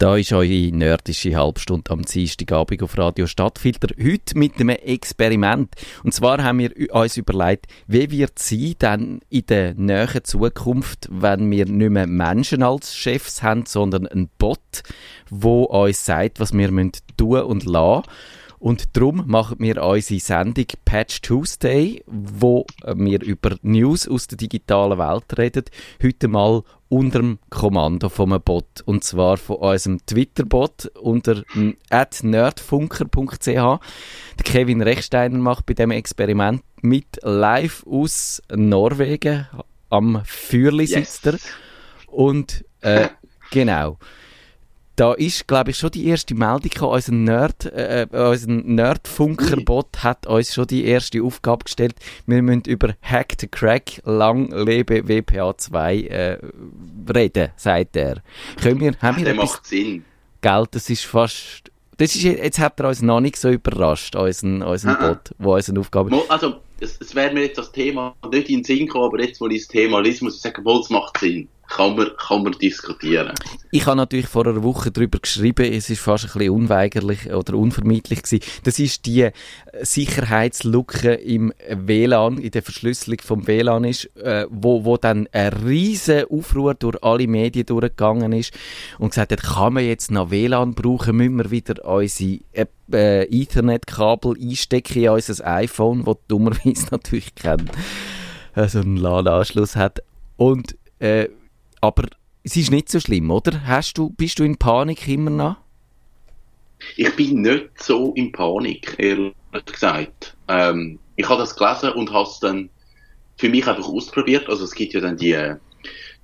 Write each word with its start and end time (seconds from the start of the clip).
Da 0.00 0.16
ist 0.16 0.32
eure 0.32 0.72
nerdische 0.72 1.36
Halbstunde 1.36 1.90
am 1.90 2.00
Dienstagabend 2.00 2.82
auf 2.82 2.96
Radio 2.96 3.26
Stadtfilter. 3.26 3.88
Heute 4.02 4.38
mit 4.38 4.58
einem 4.58 4.70
Experiment. 4.70 5.74
Und 6.02 6.14
zwar 6.14 6.42
haben 6.42 6.60
wir 6.60 6.72
uns 6.94 7.18
überlegt, 7.18 7.66
wie 7.86 8.10
wird 8.10 8.38
sie 8.38 8.76
dann 8.78 9.20
in 9.28 9.44
der 9.44 9.74
näheren 9.74 10.24
Zukunft, 10.24 11.06
wenn 11.10 11.50
wir 11.50 11.66
nicht 11.66 11.90
mehr 11.90 12.06
Menschen 12.06 12.62
als 12.62 12.96
Chefs 12.96 13.42
haben, 13.42 13.66
sondern 13.66 14.06
ein 14.06 14.30
Bot, 14.38 14.84
wo 15.28 15.64
uns 15.64 16.06
sagt, 16.06 16.40
was 16.40 16.54
wir 16.54 16.70
tun 17.18 17.42
und 17.42 17.66
lassen 17.66 18.04
und 18.60 18.94
darum 18.94 19.24
machen 19.26 19.56
wir 19.58 19.82
unsere 19.82 20.20
Sendung 20.20 20.66
Patch 20.84 21.22
Tuesday, 21.22 22.04
wo 22.06 22.66
wir 22.84 23.22
über 23.22 23.56
News 23.62 24.06
aus 24.06 24.26
der 24.26 24.36
digitalen 24.36 24.98
Welt 24.98 25.38
reden. 25.38 25.64
Heute 26.02 26.28
mal 26.28 26.62
unter 26.90 27.20
dem 27.20 27.38
Kommando 27.48 28.08
von 28.08 28.32
einem 28.32 28.42
Bot. 28.42 28.82
Und 28.84 29.04
zwar 29.04 29.38
von 29.38 29.56
unserem 29.56 30.04
Twitter-Bot 30.04 30.86
unter 31.00 31.44
nerdfunker.ch. 31.54 33.44
Der 33.46 33.80
Kevin 34.44 34.82
Rechsteiner 34.82 35.38
macht 35.38 35.66
bei 35.66 35.74
diesem 35.74 35.92
Experiment 35.92 36.62
mit 36.82 37.20
live 37.22 37.86
aus 37.86 38.42
Norwegen. 38.54 39.46
Am 39.88 40.20
Fürli 40.24 40.86
sitzt 40.86 41.26
er. 41.26 41.38
Und 42.08 42.64
äh, 42.80 43.08
genau 43.50 43.96
da 45.00 45.14
ist, 45.14 45.48
glaube 45.48 45.70
ich, 45.70 45.78
schon 45.78 45.90
die 45.92 46.08
erste 46.08 46.34
Meldung 46.34 46.68
gekommen. 46.68 46.92
Unser 46.92 47.12
Nerd, 47.12 47.64
äh, 47.64 48.02
äh 48.02 48.30
unser 48.30 48.48
Nerdfunkerbot 48.48 50.02
hat 50.02 50.26
uns 50.26 50.52
schon 50.52 50.66
die 50.66 50.84
erste 50.84 51.22
Aufgabe 51.22 51.64
gestellt. 51.64 51.94
Wir 52.26 52.42
müssen 52.42 52.64
über 52.66 52.94
Hack 53.00 53.32
the 53.40 53.48
Crack, 53.48 54.02
lang 54.04 54.50
lebe 54.50 55.00
WPA2 55.00 56.06
äh, 56.06 56.38
reden, 57.14 57.48
sagt 57.56 57.96
er. 57.96 58.22
Können 58.60 58.80
wir, 58.80 58.92
haben 59.00 59.16
wir 59.16 59.24
Der 59.24 59.34
macht 59.34 59.66
Sinn. 59.66 60.04
Geld, 60.42 60.68
das 60.72 60.90
ist 60.90 61.06
fast, 61.06 61.70
das 61.96 62.14
ist, 62.14 62.22
jetzt 62.22 62.58
hat 62.58 62.78
er 62.78 62.88
uns 62.88 63.00
noch 63.00 63.20
nicht 63.20 63.36
so 63.36 63.48
überrascht, 63.48 64.16
unseren, 64.16 64.62
unseren 64.62 64.98
Bot, 64.98 65.34
wo 65.38 65.54
unsere 65.54 65.80
Aufgabe 65.80 66.14
Also, 66.28 66.56
es, 66.78 66.98
es 67.00 67.14
wäre 67.14 67.32
mir 67.32 67.44
jetzt 67.44 67.56
das 67.56 67.72
Thema 67.72 68.14
nicht 68.30 68.50
in 68.50 68.58
den 68.58 68.64
Sinn 68.64 68.86
gekommen, 68.86 69.06
aber 69.06 69.22
jetzt, 69.22 69.40
wo 69.40 69.46
ich 69.48 69.62
das 69.62 69.68
Thema 69.68 70.00
lese, 70.00 70.24
muss 70.24 70.36
ich 70.36 70.42
sagen, 70.42 70.62
es 70.66 70.90
macht 70.90 71.18
Sinn 71.18 71.48
kann 71.70 71.96
man, 71.96 72.10
kann 72.18 72.42
man 72.42 72.52
diskutieren. 72.52 73.32
Ich 73.70 73.86
habe 73.86 73.96
natürlich 73.96 74.26
vor 74.26 74.46
einer 74.46 74.62
Woche 74.62 74.90
darüber 74.90 75.18
geschrieben, 75.18 75.72
es 75.72 75.88
ist 75.88 76.00
fast 76.00 76.24
ein 76.24 76.32
bisschen 76.32 76.50
unweigerlich 76.50 77.32
oder 77.32 77.54
unvermeidlich 77.54 78.22
gewesen. 78.22 78.44
Das 78.64 78.78
ist 78.78 79.06
die 79.06 79.22
äh, 79.22 79.32
Sicherheitslücke 79.80 81.14
im 81.14 81.52
WLAN, 81.68 82.38
in 82.38 82.50
der 82.50 82.62
Verschlüsselung 82.62 83.20
vom 83.22 83.46
WLAN 83.46 83.84
ist, 83.84 84.04
äh, 84.16 84.46
wo, 84.50 84.84
wo 84.84 84.96
dann 84.96 85.28
ein 85.32 85.52
riesen 85.52 86.24
Aufruhr 86.24 86.74
durch 86.74 87.02
alle 87.02 87.28
Medien 87.28 87.66
durchgegangen 87.66 88.32
ist 88.32 88.52
und 88.98 89.10
gesagt 89.10 89.32
hat, 89.32 89.42
kann 89.42 89.74
man 89.74 89.84
jetzt 89.84 90.10
noch 90.10 90.30
WLAN 90.30 90.74
brauchen, 90.74 91.16
müssen 91.16 91.36
wir 91.36 91.50
wieder 91.50 91.84
unsere 91.84 92.40
äh, 92.52 92.66
äh 92.92 93.22
Ethernet-Kabel 93.30 94.36
einstecken 94.40 95.02
in 95.04 95.10
unser 95.10 95.46
iPhone, 95.46 96.04
das 96.04 96.16
dummerweise 96.26 96.86
natürlich 96.90 97.34
keinen 97.34 97.70
also 98.54 98.80
einen 98.80 98.96
LAN-Anschluss 98.96 99.76
hat. 99.76 100.02
Und 100.36 100.76
äh, 100.98 101.28
aber 101.80 102.08
es 102.42 102.56
ist 102.56 102.70
nicht 102.70 102.88
so 102.88 103.00
schlimm, 103.00 103.30
oder? 103.30 103.66
Hast 103.66 103.98
du, 103.98 104.10
bist 104.10 104.38
du 104.38 104.44
in 104.44 104.56
Panik 104.56 105.06
immer 105.08 105.30
noch? 105.30 105.56
Ich 106.96 107.14
bin 107.14 107.42
nicht 107.42 107.82
so 107.82 108.12
in 108.14 108.32
Panik, 108.32 108.94
ehrlich 108.98 109.34
gesagt. 109.66 110.36
Ähm, 110.48 110.98
ich 111.16 111.28
habe 111.28 111.40
das 111.40 111.54
gelesen 111.54 111.92
und 111.92 112.12
habe 112.12 112.28
es 112.28 112.40
dann 112.40 112.70
für 113.36 113.48
mich 113.48 113.66
einfach 113.66 113.86
ausprobiert. 113.86 114.48
Also 114.48 114.64
es 114.64 114.74
gibt 114.74 114.94
ja 114.94 115.00
dann 115.00 115.16
die, 115.16 115.54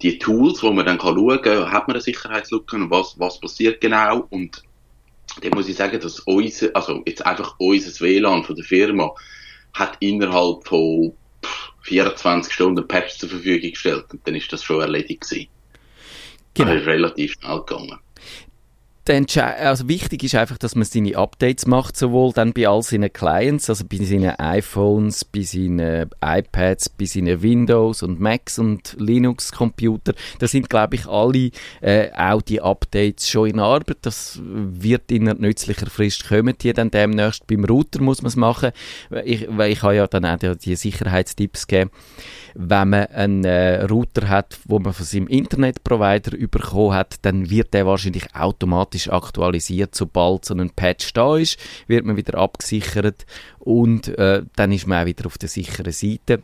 die 0.02 0.18
Tools, 0.18 0.62
wo 0.62 0.70
man 0.72 0.86
dann 0.86 0.98
kann 0.98 1.14
schauen 1.14 1.42
kann, 1.42 1.70
hat 1.70 1.88
man 1.88 1.96
eine 1.96 2.02
Sicherheitslücke 2.02 2.76
und 2.76 2.90
was, 2.90 3.18
was 3.18 3.40
passiert 3.40 3.80
genau. 3.80 4.26
Und 4.30 4.62
da 5.42 5.50
muss 5.54 5.68
ich 5.68 5.76
sagen, 5.76 6.00
dass 6.00 6.20
unser, 6.20 6.74
also 6.74 7.02
jetzt 7.06 7.24
einfach 7.26 7.54
unser 7.58 8.00
WLAN 8.00 8.44
von 8.44 8.56
der 8.56 8.64
Firma 8.64 9.10
hat 9.74 9.96
innerhalb 10.00 10.66
von 10.66 11.12
24 11.86 12.52
Stunden 12.52 12.86
Patch 12.86 13.18
zur 13.18 13.28
Verfügung 13.28 13.70
gestellt 13.70 14.06
und 14.12 14.26
dann 14.26 14.34
ist 14.34 14.52
das 14.52 14.62
schon 14.62 14.80
erledigt 14.80 15.22
gewesen. 15.22 15.48
Genau. 16.54 16.70
Also 16.70 16.84
relativ 16.84 17.32
schnell 17.34 17.58
gegangen 17.60 17.98
also 19.08 19.88
wichtig 19.88 20.24
ist 20.24 20.34
einfach, 20.34 20.58
dass 20.58 20.74
man 20.74 20.84
seine 20.84 21.16
Updates 21.16 21.66
macht, 21.66 21.96
sowohl 21.96 22.32
dann 22.32 22.52
bei 22.52 22.66
all 22.66 22.82
seinen 22.82 23.12
Clients, 23.12 23.70
also 23.70 23.84
bei 23.84 23.98
seinen 23.98 24.38
iPhones, 24.38 25.24
bei 25.24 25.42
seinen 25.42 26.10
iPads, 26.20 26.88
bei 26.88 27.04
seinen 27.04 27.40
Windows 27.40 28.02
und 28.02 28.20
Macs 28.20 28.58
und 28.58 28.96
Linux-Computer. 28.98 30.12
Da 30.40 30.48
sind, 30.48 30.68
glaube 30.68 30.96
ich, 30.96 31.06
alle 31.06 31.50
äh, 31.80 32.10
auch 32.16 32.42
die 32.42 32.60
Updates 32.60 33.28
schon 33.28 33.50
in 33.50 33.60
Arbeit. 33.60 33.98
Das 34.02 34.40
wird 34.42 35.12
in 35.12 35.28
einer 35.28 35.38
nützlicher 35.38 35.86
Frist 35.86 36.28
kommen. 36.28 36.56
Die 36.60 36.72
dann 36.72 36.90
demnächst 36.90 37.46
beim 37.46 37.64
Router 37.64 38.02
muss 38.02 38.22
man 38.22 38.28
es 38.28 38.36
machen. 38.36 38.72
Ich, 39.24 39.46
weil 39.48 39.72
ich 39.72 39.82
habe 39.82 39.96
ja 39.96 40.06
dann 40.08 40.24
auch 40.24 40.38
die 40.56 40.74
Sicherheitstipps 40.74 41.68
gegeben. 41.68 41.90
Wenn 42.54 42.88
man 42.88 43.06
einen 43.06 43.44
äh, 43.44 43.84
Router 43.84 44.28
hat, 44.28 44.58
wo 44.64 44.78
man 44.78 44.94
von 44.94 45.04
seinem 45.04 45.28
Internetprovider 45.28 46.36
bekommen 46.48 46.94
hat, 46.94 47.16
dann 47.22 47.50
wird 47.50 47.74
der 47.74 47.86
wahrscheinlich 47.86 48.34
automatisch 48.34 48.95
automatisch 48.96 49.08
aktualisiert, 49.10 49.94
sobald 49.94 50.44
so 50.44 50.54
ein 50.54 50.70
Patch 50.70 51.12
da 51.12 51.36
ist, 51.36 51.58
wird 51.86 52.04
man 52.04 52.16
wieder 52.16 52.38
abgesichert 52.38 53.26
und 53.58 54.08
äh, 54.18 54.42
dann 54.56 54.72
ist 54.72 54.86
man 54.86 55.02
auch 55.02 55.06
wieder 55.06 55.26
auf 55.26 55.38
der 55.38 55.48
sicheren 55.48 55.92
Seite. 55.92 56.42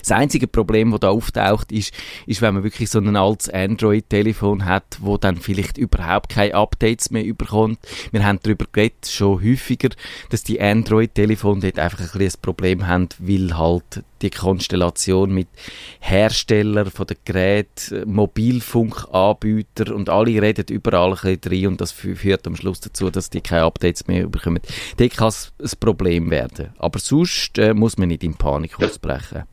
Das 0.00 0.12
einzige 0.12 0.46
Problem, 0.46 0.90
das 0.90 1.00
da 1.00 1.10
auftaucht, 1.10 1.70
ist, 1.70 1.92
ist, 2.26 2.42
wenn 2.42 2.54
man 2.54 2.64
wirklich 2.64 2.90
so 2.90 2.98
ein 2.98 3.16
altes 3.16 3.48
Android-Telefon 3.48 4.64
hat, 4.64 4.98
wo 5.00 5.18
dann 5.18 5.36
vielleicht 5.36 5.78
überhaupt 5.78 6.30
keine 6.30 6.54
Updates 6.54 7.10
mehr 7.10 7.24
überkommt. 7.24 7.78
Wir 8.10 8.24
haben 8.24 8.40
darüber 8.42 8.66
geredet, 8.72 9.06
schon 9.06 9.42
häufiger, 9.42 9.90
dass 10.30 10.44
die 10.44 10.60
Android-Telefone 10.60 11.60
dort 11.60 11.78
einfach 11.78 12.14
ein 12.14 12.22
ein 12.22 12.40
Problem 12.40 12.86
haben, 12.86 13.08
weil 13.18 13.56
halt 13.56 14.04
die 14.22 14.30
Konstellation 14.30 15.32
mit 15.32 15.48
Herstellern 16.00 16.90
von 16.90 17.06
den 17.06 17.16
Geräten, 17.24 18.10
Mobilfunkanbieter 18.10 19.94
und 19.94 20.08
alle 20.08 20.40
reden 20.40 20.66
überall 20.70 21.10
ein 21.10 21.38
bisschen 21.38 21.52
rein 21.52 21.66
und 21.68 21.80
das 21.80 21.92
führt 21.92 22.46
am 22.46 22.56
Schluss 22.56 22.80
dazu, 22.80 23.10
dass 23.10 23.30
die 23.30 23.40
keine 23.40 23.64
Updates 23.64 24.06
mehr 24.06 24.28
bekommen. 24.28 24.60
Dort 24.96 25.16
kann 25.16 25.28
es 25.28 25.52
ein 25.60 25.70
Problem 25.80 26.30
werden. 26.30 26.70
Aber 26.78 26.98
sonst 26.98 27.58
äh, 27.58 27.74
muss 27.74 27.98
man 27.98 28.08
nicht 28.08 28.22
in 28.22 28.34
Panik 28.34 28.80
ausbrechen 28.80 29.44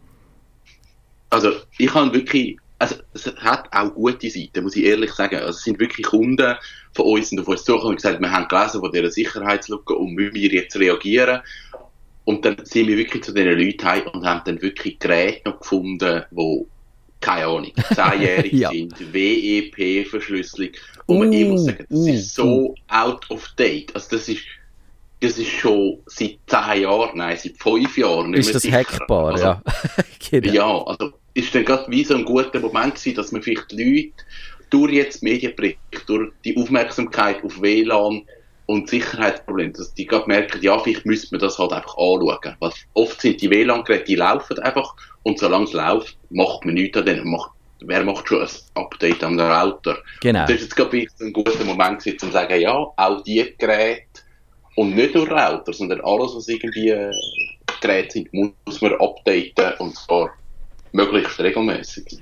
also 1.29 1.53
ich 1.78 1.94
habe 1.94 2.13
wirklich, 2.13 2.57
also 2.79 2.95
es 3.13 3.25
hat 3.38 3.67
auch 3.72 3.94
gute 3.94 4.29
Seiten, 4.29 4.63
muss 4.63 4.75
ich 4.75 4.85
ehrlich 4.85 5.12
sagen. 5.12 5.35
Also 5.35 5.50
es 5.50 5.63
sind 5.63 5.79
wirklich 5.79 6.06
Kunden 6.06 6.56
von 6.94 7.06
uns 7.06 7.31
und 7.31 7.40
auf 7.40 7.47
uns 7.47 7.63
zugekommen 7.63 7.91
und 7.91 7.95
gesagt, 7.97 8.19
wir 8.19 8.31
haben 8.31 8.47
gelesen 8.47 8.81
von 8.81 8.91
dieser 8.91 9.12
Sicherheitslücke 9.12 9.94
und 9.94 10.13
müssen 10.13 10.35
wir 10.35 10.50
jetzt 10.50 10.78
reagieren. 10.78 11.41
Und 12.25 12.45
dann 12.45 12.57
sind 12.63 12.88
wir 12.88 12.97
wirklich 12.97 13.23
zu 13.23 13.34
diesen 13.34 13.57
Leuten 13.57 13.84
heim 13.84 14.07
und 14.13 14.25
haben 14.25 14.41
dann 14.45 14.62
wirklich 14.62 15.00
Geräte 15.00 15.50
noch 15.50 15.59
gefunden, 15.59 16.23
die 16.31 16.66
keine 17.22 17.47
Ahnung, 17.47 17.72
zehnjährig 17.94 18.53
ja. 18.53 18.69
sind, 18.69 19.13
WEP-Verschlüsselung. 19.13 20.69
Und 21.06 21.18
uh, 21.18 21.19
man, 21.19 21.34
ich 21.34 21.47
muss 21.47 21.66
sagen, 21.66 21.85
das 21.89 22.00
uh, 22.00 22.07
ist 22.07 22.35
so 22.35 22.45
uh. 22.45 22.75
out 22.88 23.29
of 23.29 23.47
date. 23.57 23.94
Also 23.94 24.07
das 24.12 24.29
ist, 24.29 24.44
das 25.19 25.38
ist 25.38 25.50
schon 25.50 26.00
seit 26.06 26.38
zehn 26.47 26.84
Jahren, 26.84 27.18
nein, 27.18 27.38
seit 27.38 27.57
fünf 27.57 27.97
Jahren. 27.97 28.34
Ist 28.34 28.56
das 28.56 28.62
sicher. 28.62 28.78
hackbar, 28.78 29.34
also, 29.34 29.44
ja. 29.44 29.62
genau. 30.29 30.53
Ja, 30.53 30.84
also 30.85 31.13
ist 31.34 31.53
dann 31.53 31.66
gerade 31.66 31.90
wie 31.90 32.03
so 32.03 32.16
ein 32.16 32.25
guter 32.25 32.59
Moment 32.59 32.95
gewesen, 32.95 33.16
dass 33.16 33.31
man 33.31 33.41
vielleicht 33.41 33.72
die 33.72 33.84
Leute 33.84 34.25
durch 34.69 34.94
jetzt 34.94 35.23
Medienbericht, 35.23 35.79
durch 36.07 36.31
die 36.44 36.56
Aufmerksamkeit 36.57 37.44
auf 37.44 37.62
WLAN 37.62 38.24
und 38.68 38.88
Sicherheitsprobleme, 38.88 39.74
dass 39.74 39.94
die 39.95 40.06
gerade 40.06 40.27
merken, 40.27 40.62
ja, 40.62 40.77
vielleicht 40.77 41.06
müsste 41.06 41.30
man 41.31 41.42
das 41.42 41.57
halt 41.57 41.71
einfach 41.71 41.98
anschauen. 41.98 42.56
Weil 42.59 42.71
oft 42.94 43.19
sind 43.19 43.42
die 43.42 43.50
WLAN-Geräte, 43.50 44.06
die 44.06 44.15
laufen 44.15 44.59
einfach 44.59 44.95
und 45.24 45.39
solange 45.39 45.65
es 45.65 45.74
läuft, 45.74 46.18
macht 46.30 46.65
man 46.65 46.75
nichts 46.75 46.98
an 46.98 47.06
denen. 47.06 47.30
Macht, 47.30 47.51
wer 47.81 48.04
macht 48.04 48.27
schon 48.27 48.42
ein 48.42 48.50
Update 48.75 49.24
an 49.24 49.38
den 49.38 49.48
Router? 49.48 49.98
Genau. 50.21 50.42
Und 50.42 50.50
das 50.50 50.57
ist 50.57 50.62
jetzt 50.63 50.75
gerade 50.75 51.07
ein 51.21 51.33
guter 51.33 51.65
Moment 51.65 52.00
gewesen, 52.00 52.18
um 52.21 52.27
zu 52.27 52.31
sagen, 52.31 52.62
ja, 52.62 52.74
auch 52.74 53.24
die 53.24 53.56
Geräte 53.57 54.21
und 54.75 54.95
nicht 54.95 55.15
nur 55.15 55.27
Router, 55.27 55.74
sondern 55.74 56.01
alles, 56.01 56.36
was 56.36 56.48
irgendwie 56.48 56.89
äh, 56.89 57.12
Geräte 57.81 58.12
sind, 58.12 58.33
muss 58.33 58.81
man 58.81 58.94
updaten 58.94 59.74
und 59.80 59.95
zwar 59.95 60.31
möglichst 60.91 61.39
regelmäßig. 61.39 62.19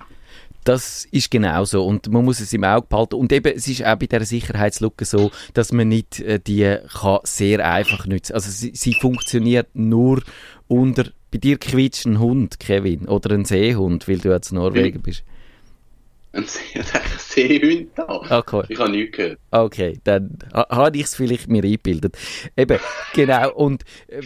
Das 0.63 1.05
ist 1.11 1.31
genau 1.31 1.63
so 1.63 1.85
und 1.85 2.11
man 2.11 2.25
muss 2.25 2.41
es 2.41 2.51
im 2.51 2.65
Auge 2.65 2.87
behalten. 2.89 3.15
Und 3.15 3.31
eben, 3.31 3.53
es 3.55 3.69
ist 3.69 3.85
auch 3.85 3.95
bei 3.95 4.07
dieser 4.07 4.25
Sicherheitslücke 4.25 5.05
so, 5.05 5.31
dass 5.53 5.71
man 5.71 5.87
nicht 5.87 6.19
äh, 6.19 6.41
die 6.45 6.77
kann 6.91 7.19
sehr 7.23 7.65
einfach 7.65 8.05
nutzen 8.05 8.33
Also 8.33 8.51
sie, 8.51 8.71
sie 8.75 8.93
funktioniert 8.93 9.69
nur 9.73 10.21
unter, 10.67 11.05
bei 11.31 11.37
dir 11.37 11.57
quietscht 11.57 12.05
ein 12.05 12.19
Hund, 12.19 12.59
Kevin, 12.59 13.07
oder 13.07 13.33
ein 13.33 13.45
Seehund, 13.45 14.09
weil 14.09 14.17
du 14.17 14.29
jetzt 14.29 14.51
Norwegen 14.51 15.01
bist. 15.01 15.23
Ein 16.33 16.43
Seehund 17.17 17.91
da? 17.95 18.39
Okay. 18.39 18.65
Ich 18.67 18.77
habe 18.77 18.91
nichts 18.91 19.15
gehört. 19.15 19.39
Okay, 19.51 20.01
dann 20.03 20.37
ha, 20.53 20.67
habe 20.69 20.97
ich 20.97 21.03
es 21.03 21.15
vielleicht 21.15 21.47
mir 21.47 21.63
eingebildet. 21.63 22.17
Eben, 22.57 22.79
genau, 23.13 23.53
und... 23.53 23.83
Äh, 24.07 24.21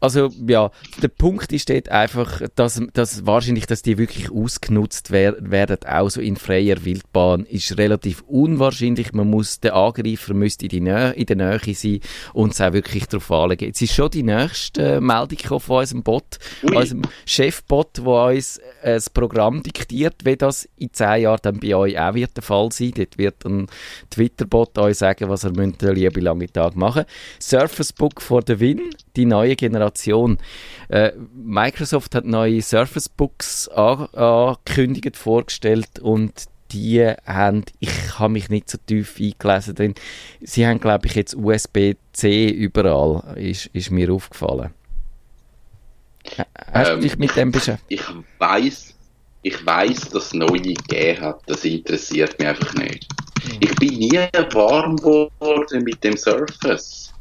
Also 0.00 0.30
ja, 0.46 0.70
der 1.02 1.08
Punkt 1.08 1.52
ist 1.52 1.68
dort 1.68 1.90
einfach, 1.90 2.40
dass, 2.54 2.80
dass 2.94 3.26
wahrscheinlich, 3.26 3.66
dass 3.66 3.82
die 3.82 3.98
wirklich 3.98 4.30
ausgenutzt 4.30 5.10
wer 5.10 5.36
werden, 5.38 5.78
auch 5.86 6.08
so 6.08 6.20
in 6.20 6.36
freier 6.36 6.84
Wildbahn, 6.84 7.44
ist 7.44 7.76
relativ 7.76 8.22
unwahrscheinlich. 8.22 9.12
Man 9.12 9.28
muss, 9.28 9.60
der 9.60 9.74
Angreifer 9.74 10.32
müsste 10.32 10.64
in, 10.64 10.70
die 10.70 10.80
Nähe, 10.80 11.12
in 11.12 11.26
der 11.26 11.36
Nähe 11.36 11.74
sein 11.74 12.00
und 12.32 12.52
es 12.52 12.60
auch 12.60 12.72
wirklich 12.72 13.06
darauf 13.06 13.30
anlegen. 13.30 13.66
Jetzt 13.66 13.82
ist 13.82 13.94
schon 13.94 14.10
die 14.10 14.22
nächste 14.22 15.00
Meldung 15.00 15.60
von 15.60 15.78
unserem 15.80 16.02
Bot, 16.02 16.38
Ui. 16.62 16.76
unserem 16.76 17.02
Chefbot, 17.26 17.98
der 17.98 18.06
uns 18.06 18.58
ein 18.82 19.02
Programm 19.12 19.62
diktiert, 19.62 20.24
wie 20.24 20.36
das 20.36 20.66
in 20.78 20.92
zehn 20.92 21.22
Jahren 21.22 21.40
dann 21.42 21.60
bei 21.60 21.74
euch 21.74 21.98
auch 21.98 22.14
wird 22.14 22.36
der 22.36 22.42
Fall 22.42 22.72
sein. 22.72 22.92
Dort 22.96 23.18
wird 23.18 23.44
ein 23.44 23.66
Twitter-Bot 24.08 24.78
euch 24.78 24.96
sagen, 24.96 25.28
was 25.28 25.44
er 25.44 25.52
müsste 25.52 25.92
liebe 25.92 26.20
lange 26.20 26.50
Tag 26.50 26.74
machen. 26.74 27.04
Surface 27.38 27.92
Book 27.92 28.22
for 28.22 28.42
the 28.46 28.58
Win, 28.58 28.90
die 29.16 29.26
neue 29.26 29.56
Generation. 29.56 29.89
Äh, 30.88 31.12
Microsoft 31.34 32.14
hat 32.14 32.24
neue 32.24 32.62
Surface 32.62 33.08
Books 33.08 33.68
angekündigt, 33.68 35.16
vorgestellt 35.16 35.98
und 36.00 36.44
die 36.72 37.04
haben, 37.26 37.64
ich 37.80 38.18
habe 38.18 38.32
mich 38.32 38.48
nicht 38.48 38.70
so 38.70 38.78
tief 38.86 39.16
eingelesen 39.18 39.74
drin, 39.74 39.94
sie 40.40 40.66
haben 40.66 40.80
glaube 40.80 41.06
ich 41.06 41.14
jetzt 41.14 41.34
USB-C 41.34 42.48
überall, 42.48 43.36
ist, 43.36 43.66
ist 43.66 43.90
mir 43.90 44.12
aufgefallen. 44.12 44.70
Hast 46.72 46.90
ähm, 46.90 46.96
du 46.96 47.02
dich 47.02 47.18
mit 47.18 47.34
dem 47.36 47.50
beschäftigt? 47.50 48.00
Ich 48.00 48.04
weiß, 48.38 48.94
ich 49.42 49.66
weiß, 49.66 50.10
dass 50.10 50.26
es 50.26 50.32
neue 50.34 50.60
gegeben 50.60 51.20
hat. 51.20 51.40
Das 51.46 51.64
interessiert 51.64 52.38
mich 52.38 52.48
einfach 52.48 52.74
nicht. 52.74 53.06
Mhm. 53.44 53.58
Ich 53.60 53.74
bin 53.76 53.98
nie 53.98 54.18
warm 54.52 54.96
geworden 54.96 55.82
mit 55.82 56.02
dem 56.04 56.16
Surface. 56.16 57.12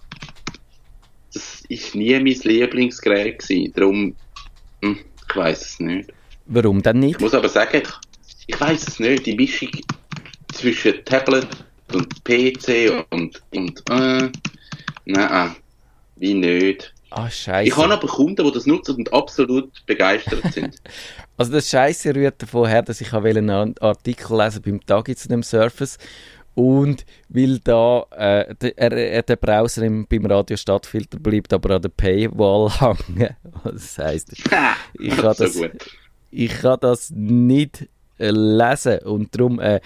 Ist 1.69 1.95
nie 1.95 2.13
mein 2.13 2.25
Lieblingsgerät 2.25 3.39
gewesen. 3.39 3.73
Darum, 3.75 4.15
hm, 4.81 4.99
ich 5.29 5.35
weiß 5.35 5.61
es 5.61 5.79
nicht. 5.79 6.11
Warum 6.45 6.81
denn 6.81 6.99
nicht? 6.99 7.15
Ich 7.15 7.21
muss 7.21 7.33
aber 7.33 7.49
sagen, 7.49 7.83
ich 8.47 8.59
weiß 8.59 8.87
es 8.87 8.99
nicht. 8.99 9.25
Die 9.25 9.35
Mischung 9.35 9.69
zwischen 10.53 11.05
Tablet 11.05 11.47
und 11.93 12.23
PC 12.23 13.05
und, 13.11 13.41
und 13.51 13.83
äh, 13.89 14.29
nein, 15.05 15.55
wie 16.17 16.33
nicht. 16.33 16.93
Ah, 17.11 17.29
scheiße. 17.29 17.67
Ich 17.67 17.75
habe 17.75 17.93
aber 17.93 18.07
Kunden, 18.07 18.45
die 18.45 18.51
das 18.51 18.67
nutzen 18.67 18.95
und 18.97 19.13
absolut 19.13 19.71
begeistert 19.87 20.53
sind. 20.53 20.75
also 21.37 21.51
das 21.51 21.69
Scheiße 21.69 22.13
rührt 22.13 22.41
davon 22.41 22.67
her, 22.67 22.83
dass 22.83 23.01
ich 23.01 23.11
einen 23.13 23.75
Artikel 23.79 24.37
lesen 24.37 24.61
beim 24.61 24.85
Tag 24.85 25.15
zu 25.17 25.27
dem 25.27 25.41
Surface 25.41 25.97
und 26.59 27.05
weil 27.29 27.59
da 27.59 28.05
äh, 28.11 28.53
der, 28.53 29.23
der 29.23 29.35
Browser 29.37 29.83
im, 29.83 30.05
beim 30.07 30.25
Radio 30.25 30.57
Stadtfilter 30.57 31.17
bleibt 31.17 31.53
aber 31.53 31.75
an 31.75 31.81
der 31.81 31.87
Paywall 31.87 32.69
hängen. 32.81 33.33
Das 33.63 33.97
heisst, 33.97 34.33
ich 34.99 35.15
kann 35.15 35.35
das, 35.37 35.57
ich 36.31 36.51
kann 36.59 36.77
das 36.81 37.11
nicht 37.11 37.87
äh, 38.17 38.31
lesen 38.31 38.99
und 39.05 39.33
darum 39.33 39.61
äh, 39.61 39.79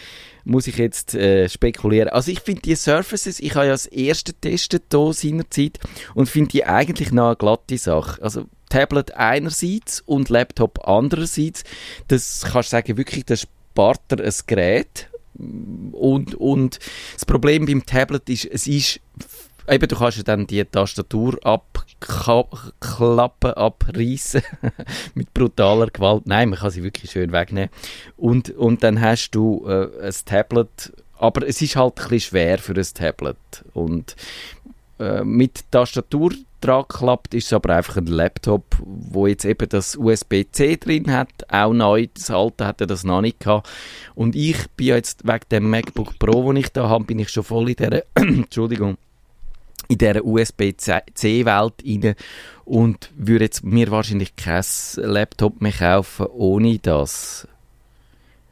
muss 0.45 0.65
ich 0.65 0.77
jetzt 0.77 1.13
äh, 1.13 1.47
spekulieren. 1.47 2.09
Also 2.09 2.31
ich 2.31 2.39
finde 2.39 2.63
die 2.63 2.73
Surfaces, 2.73 3.39
ich 3.39 3.53
habe 3.53 3.67
ja 3.67 3.73
das 3.73 3.85
erste 3.85 4.33
getestet 4.33 4.85
hier 4.91 5.13
seinerzeit 5.13 5.77
und 6.15 6.27
finde 6.27 6.49
die 6.49 6.65
eigentlich 6.65 7.11
noch 7.11 7.27
eine 7.27 7.35
glatte 7.35 7.77
Sache. 7.77 8.19
Also 8.23 8.45
Tablet 8.69 9.13
einerseits 9.13 10.01
und 10.01 10.29
Laptop 10.29 10.87
andererseits, 10.87 11.65
das 12.07 12.41
kannst 12.51 12.69
du 12.69 12.77
sagen, 12.77 12.97
wirklich, 12.97 13.25
das 13.25 13.41
spart 13.41 14.01
dir 14.09 14.23
ein 14.23 14.33
Gerät 14.47 15.11
und, 15.38 16.35
und 16.35 16.80
das 17.13 17.25
Problem 17.25 17.65
beim 17.65 17.85
Tablet 17.85 18.30
ist, 18.30 18.45
es 18.45 18.68
ist 18.68 19.00
eben, 19.68 19.88
du 19.88 19.95
kannst 19.95 20.18
ja 20.18 20.24
dann 20.24 20.47
die 20.47 20.63
Tastatur 20.63 21.38
abklappen, 21.44 23.51
abreißen 23.51 24.41
mit 25.15 25.33
brutaler 25.33 25.88
Gewalt. 25.88 26.25
Nein, 26.25 26.50
man 26.50 26.59
kann 26.59 26.71
sie 26.71 26.83
wirklich 26.83 27.12
schön 27.12 27.31
wegnehmen. 27.31 27.69
Und, 28.18 28.50
und 28.51 28.83
dann 28.83 29.01
hast 29.01 29.31
du 29.31 29.65
äh, 29.68 30.07
ein 30.07 30.13
Tablet, 30.25 30.94
aber 31.18 31.47
es 31.47 31.62
ist 31.62 31.75
halt 31.75 32.00
ein 32.00 32.09
bisschen 32.09 32.19
schwer 32.19 32.57
für 32.57 32.74
ein 32.74 32.88
Tablet. 32.94 33.38
Und 33.74 34.15
äh, 35.00 35.24
mit 35.24 35.72
Tastatur 35.72 36.31
dran 36.62 36.86
klappt, 36.88 37.34
ist 37.34 37.48
es 37.48 37.54
aber 37.54 37.75
einfach 37.75 37.98
ein 37.98 38.06
Laptop, 38.06 38.63
wo 38.80 39.28
jetzt 39.28 39.45
eben 39.45 39.68
das 39.68 39.95
USB-C 39.95 40.78
drin 40.78 41.12
hat, 41.12 41.30
auch 41.50 41.74
neu, 41.74 42.07
das 42.13 42.30
alte 42.30 42.66
hatte 42.66 42.88
das 42.88 43.04
noch 43.04 43.22
nicht 43.22 43.42
gehabt. 43.42 43.69
Und 44.16 44.36
ich 44.36 44.69
bin 44.78 44.88
jetzt 44.88 45.28
wegen 45.28 45.45
dem 45.51 45.69
MacBook 45.69 46.18
Pro, 46.19 46.51
den 46.51 46.62
ich 46.62 46.69
da 46.69 46.88
habe, 46.88 47.06
bin 47.06 47.19
ich 47.19 47.30
schon 47.30 47.44
voll 47.44 47.69
in 47.69 47.75
dieser, 47.75 48.04
Entschuldigung, 48.16 48.98
in 49.90 49.98
dieser 49.98 50.24
USB-C-Welt 50.24 51.74
rein 51.86 52.16
und 52.66 53.12
würde 53.18 53.45
jetzt 53.45 53.63
mir 53.63 53.92
wahrscheinlich 53.92 54.36
kein 54.36 54.63
Laptop 54.95 55.62
mehr 55.62 55.74
kaufen 55.74 56.28
ohne 56.28 56.80
das. 56.80 57.48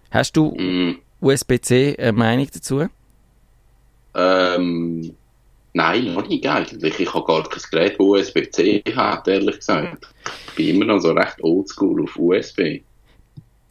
Hast 0.09 0.35
du 0.35 0.51
mm. 0.51 0.97
USB-C 1.21 1.95
eine 1.97 2.11
Meinung 2.11 2.47
dazu? 2.53 2.87
Ähm, 4.13 5.15
nein, 5.73 6.13
noch 6.13 6.27
nicht 6.27 6.47
eigentlich. 6.47 6.99
Ich 6.99 7.13
habe 7.13 7.25
gar 7.25 7.43
kein 7.43 7.61
Gerät, 7.71 7.93
das 7.93 7.99
USB-C 7.99 8.83
hat, 8.95 9.27
ehrlich 9.27 9.57
gesagt. 9.57 10.07
Ich 10.49 10.55
bin 10.55 10.75
immer 10.75 10.85
noch 10.85 10.99
so 10.99 11.11
recht 11.11 11.41
oldschool 11.41 12.03
auf 12.03 12.17
USB. 12.17 12.81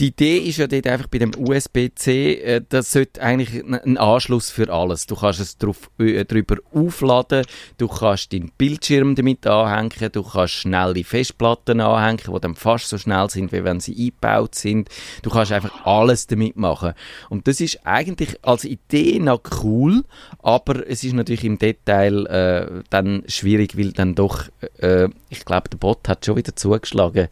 Die 0.01 0.07
Idee 0.07 0.39
ist 0.39 0.57
ja 0.57 0.67
dort 0.67 0.87
einfach 0.87 1.09
bei 1.09 1.19
dem 1.19 1.33
USB-C, 1.37 2.33
äh, 2.33 2.63
das 2.67 2.91
sollte 2.91 3.21
eigentlich 3.21 3.63
ein 3.63 3.99
Anschluss 3.99 4.49
für 4.49 4.73
alles. 4.73 5.05
Du 5.05 5.15
kannst 5.15 5.41
es 5.41 5.59
drauf, 5.59 5.91
äh, 5.99 6.25
drüber 6.25 6.57
aufladen, 6.73 7.45
du 7.77 7.87
kannst 7.87 8.33
deinen 8.33 8.51
Bildschirm 8.57 9.15
damit 9.15 9.47
anhängen, 9.47 10.11
du 10.11 10.23
kannst 10.23 10.55
schnelle 10.55 11.05
Festplatten 11.05 11.83
anhängen, 11.83 12.23
die 12.27 12.41
dann 12.41 12.55
fast 12.55 12.89
so 12.89 12.97
schnell 12.97 13.29
sind, 13.29 13.53
wie 13.53 13.63
wenn 13.63 13.81
sie 13.81 13.93
eingebaut 13.93 14.55
sind. 14.55 14.89
Du 15.21 15.29
kannst 15.29 15.53
einfach 15.53 15.85
alles 15.85 16.27
damit 16.27 16.57
machen. 16.57 16.95
Und 17.29 17.47
das 17.47 17.61
ist 17.61 17.81
eigentlich 17.85 18.39
als 18.41 18.65
Idee 18.65 19.19
noch 19.19 19.43
cool, 19.63 20.05
aber 20.39 20.89
es 20.89 21.05
ist 21.05 21.13
natürlich 21.13 21.45
im 21.45 21.59
Detail 21.59 22.25
äh, 22.25 22.83
dann 22.89 23.23
schwierig, 23.27 23.77
weil 23.77 23.93
dann 23.93 24.15
doch, 24.15 24.45
äh, 24.79 25.11
ich 25.29 25.45
glaube, 25.45 25.69
der 25.69 25.77
Bot 25.77 26.09
hat 26.09 26.25
schon 26.25 26.37
wieder 26.37 26.57
zugeschlagen. 26.57 27.29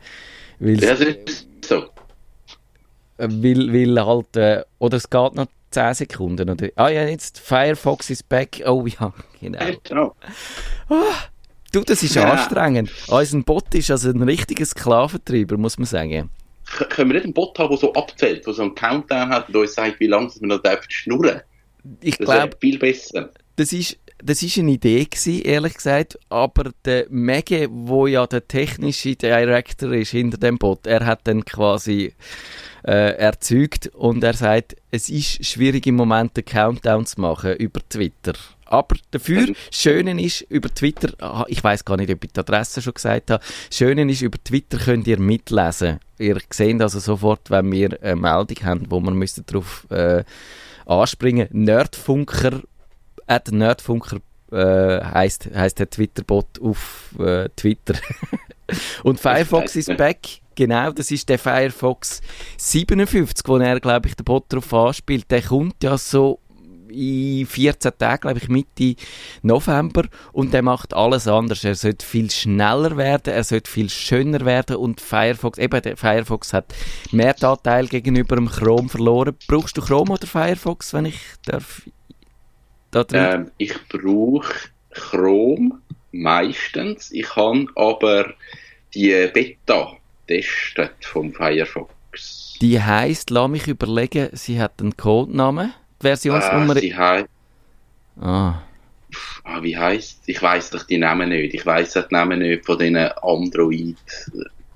Weil 0.58 0.76
das 0.76 1.00
ist 1.00 1.46
so 1.64 1.84
weil, 3.18 3.72
weil 3.72 4.04
halt, 4.04 4.36
äh, 4.36 4.64
oder 4.78 4.96
es 4.96 5.10
geht 5.10 5.34
noch 5.34 5.46
10 5.70 5.94
Sekunden. 5.94 6.48
Oder, 6.48 6.68
ah 6.76 6.88
ja, 6.88 7.04
jetzt 7.06 7.38
Firefox 7.40 8.10
is 8.10 8.22
back. 8.22 8.62
Oh 8.66 8.87
ja, 8.87 9.12
genau. 9.40 9.58
genau. 9.84 10.16
Oh, 10.88 11.02
du, 11.72 11.80
das 11.82 12.02
ist 12.02 12.14
ja. 12.14 12.30
anstrengend. 12.30 12.90
Unser 13.08 13.42
Bot 13.42 13.75
ist 13.75 13.90
also 13.90 14.10
ein 14.10 14.22
richtiger 14.22 14.64
Sklaventreiber, 14.64 15.56
muss 15.56 15.78
man 15.78 15.87
sagen. 15.87 16.30
Können 16.90 17.10
wir 17.10 17.14
nicht 17.14 17.25
einen 17.25 17.34
Bot 17.34 17.58
haben, 17.58 17.70
der 17.70 17.78
so 17.78 17.92
abzählt, 17.94 18.46
der 18.46 18.52
so 18.52 18.62
einen 18.62 18.75
Countdown 18.75 19.30
hat 19.30 19.48
und 19.48 19.56
uns 19.56 19.75
sagt, 19.75 20.00
wie 20.00 20.06
lange 20.06 20.30
wir 20.38 20.48
noch 20.48 20.60
schnurren 20.88 21.40
Ich 22.02 22.18
glaube, 22.18 22.56
viel 22.60 22.78
besser. 22.78 23.30
Das 23.56 23.72
ist, 23.72 23.98
das 24.22 24.42
ist 24.42 24.58
eine 24.58 24.72
Idee 24.72 25.04
gewesen, 25.04 25.42
ehrlich 25.42 25.75
gesagt, 25.75 26.18
aber 26.28 26.72
der 26.84 27.06
Mege, 27.08 27.68
wo 27.70 28.06
ja 28.06 28.26
der 28.26 28.46
technische 28.46 29.16
Director 29.16 29.92
ist 29.92 30.10
hinter 30.10 30.37
dem 30.37 30.58
Bot, 30.58 30.87
er 30.87 31.06
hat 31.06 31.20
dann 31.25 31.44
quasi 31.44 32.12
äh, 32.85 33.16
erzeugt 33.16 33.88
und 33.88 34.23
er 34.25 34.35
sagt, 34.35 34.76
es 34.90 35.08
ist 35.08 35.44
schwierig 35.44 35.87
im 35.87 35.97
Moment 35.97 36.37
den 36.37 36.44
Countdown 36.44 37.06
zu 37.06 37.20
machen 37.20 37.54
über 37.56 37.80
Twitter. 37.88 38.35
Aber 38.66 38.97
dafür, 39.11 39.47
das 39.47 39.56
Schöne 39.70 40.23
ist, 40.23 40.42
über 40.42 40.68
Twitter, 40.73 41.12
ah, 41.20 41.44
ich 41.49 41.64
weiß 41.64 41.85
gar 41.85 41.97
nicht, 41.97 42.12
ob 42.12 42.23
ich 42.23 42.32
die 42.32 42.40
Adresse 42.40 42.82
schon 42.82 42.94
gesagt 42.94 43.30
habe, 43.30 43.42
Schöne 43.70 44.11
ist, 44.11 44.20
über 44.20 44.38
Twitter 44.42 44.76
könnt 44.78 45.06
ihr 45.06 45.18
mitlesen. 45.18 46.00
Ihr 46.18 46.38
seht 46.50 46.80
also 46.82 46.99
sofort, 46.99 47.50
wenn 47.50 47.73
wir 47.73 47.99
eine 48.02 48.16
Meldung 48.16 48.56
haben, 48.64 48.87
wo 48.90 49.00
man 49.00 49.14
müsste 49.14 49.42
darauf 49.42 49.87
äh, 49.90 50.23
anspringen. 50.85 51.49
Nerdfunker, 51.50 52.61
at 53.26 53.50
Nerdfunker 53.50 54.18
äh, 54.52 55.02
heißt, 55.02 55.50
heißt 55.54 55.78
der 55.78 55.88
Twitter-Bot 55.88 56.61
auf 56.61 57.14
äh, 57.18 57.49
Twitter. 57.56 57.94
Und 59.02 59.18
Firefox 59.18 59.76
ist 59.76 59.97
back. 59.97 60.18
Genau, 60.58 60.90
das 60.90 61.12
ist 61.12 61.28
der 61.28 61.38
Firefox 61.38 62.20
57, 62.56 63.46
wo 63.46 63.58
er, 63.58 63.78
glaube 63.78 64.08
ich, 64.08 64.16
den 64.16 64.24
Bot 64.24 64.46
drauf 64.48 64.74
anspielt. 64.74 65.30
Der 65.30 65.40
kommt 65.40 65.84
ja 65.84 65.96
so 65.96 66.40
in 66.90 67.46
14 67.46 67.92
Tagen, 67.96 68.22
glaube 68.22 68.38
ich, 68.38 68.48
Mitte 68.48 68.96
November 69.42 70.06
und 70.32 70.52
der 70.52 70.62
macht 70.62 70.94
alles 70.94 71.28
anders. 71.28 71.62
Er 71.62 71.76
sollte 71.76 72.04
viel 72.04 72.28
schneller 72.28 72.96
werden, 72.96 73.32
er 73.32 73.44
sollte 73.44 73.70
viel 73.70 73.88
schöner 73.88 74.44
werden 74.44 74.74
und 74.74 75.00
Firefox, 75.00 75.58
eben 75.58 75.80
der 75.80 75.96
Firefox 75.96 76.52
hat 76.52 76.74
mehr 77.12 77.34
Dateil 77.34 77.86
gegenüber 77.86 78.34
dem 78.34 78.48
Chrome 78.48 78.88
verloren. 78.88 79.36
Brauchst 79.46 79.76
du 79.76 79.80
Chrome 79.80 80.14
oder 80.14 80.26
Firefox, 80.26 80.92
wenn 80.92 81.04
ich 81.04 81.20
darf? 81.44 81.82
Da 82.90 83.04
ähm, 83.12 83.52
ich 83.58 83.76
brauche 83.88 84.52
Chrome 84.90 85.78
meistens. 86.10 87.12
Ich 87.12 87.36
habe 87.36 87.66
aber 87.76 88.34
die 88.92 89.30
Beta 89.32 89.98
getestet 90.28 90.92
vom 91.00 91.32
Firefox. 91.32 92.56
Die 92.61 92.80
heisst, 92.80 93.30
lass 93.30 93.49
mich 93.49 93.66
überlegen, 93.66 94.28
sie 94.32 94.61
hat 94.61 94.80
einen 94.80 94.97
Codenamen. 94.97 95.73
Die 96.00 96.06
Versionsnummer. 96.06 96.76
Äh, 96.76 96.80
sie 96.80 96.97
heißt. 96.97 97.28
Ah. 98.20 98.62
ah, 99.44 99.62
wie 99.62 99.76
heisst 99.76 100.23
Ich 100.26 100.42
weiß 100.42 100.70
doch 100.70 100.85
die 100.85 100.99
Namen 100.99 101.28
nicht. 101.28 101.54
Ich 101.54 101.64
weiß 101.64 101.92
die 101.92 102.00
Namen 102.11 102.40
nicht 102.40 102.66
von 102.66 102.78
diesen 102.78 102.97
Android, 102.97 103.97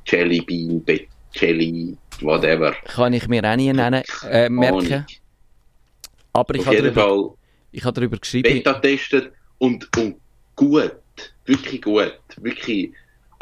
Jellybean, 0.06 0.84
Jelly, 1.32 1.96
whatever. 2.20 2.72
Kann 2.84 3.12
ich 3.12 3.26
mir 3.28 3.44
auch 3.44 3.56
nie 3.56 3.72
nennen, 3.72 4.02
äh, 4.30 4.48
merken. 4.48 5.06
Aber 6.32 6.54
ich 6.54 6.64
habe 6.64 6.76
darüber, 6.82 7.34
ich 7.72 7.84
habe 7.84 7.94
darüber 7.94 8.16
geschrieben. 8.16 8.48
Beta 8.48 8.74
testet 8.74 9.32
und, 9.58 9.94
und 9.96 10.16
gut, 10.56 10.92
wirklich 11.44 11.82
gut, 11.82 12.18
wirklich. 12.36 12.92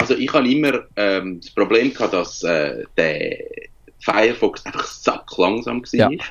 Also 0.01 0.15
ich 0.15 0.33
habe 0.33 0.51
immer 0.51 0.85
ähm, 0.97 1.41
das 1.41 1.51
Problem 1.51 1.93
gehabt, 1.93 2.15
dass 2.15 2.43
äh, 2.43 2.85
der 2.97 3.37
Firefox 3.99 4.65
einfach 4.65 4.87
sack 4.87 5.37
langsam 5.37 5.83
war. 5.83 6.11
Ja. 6.11 6.25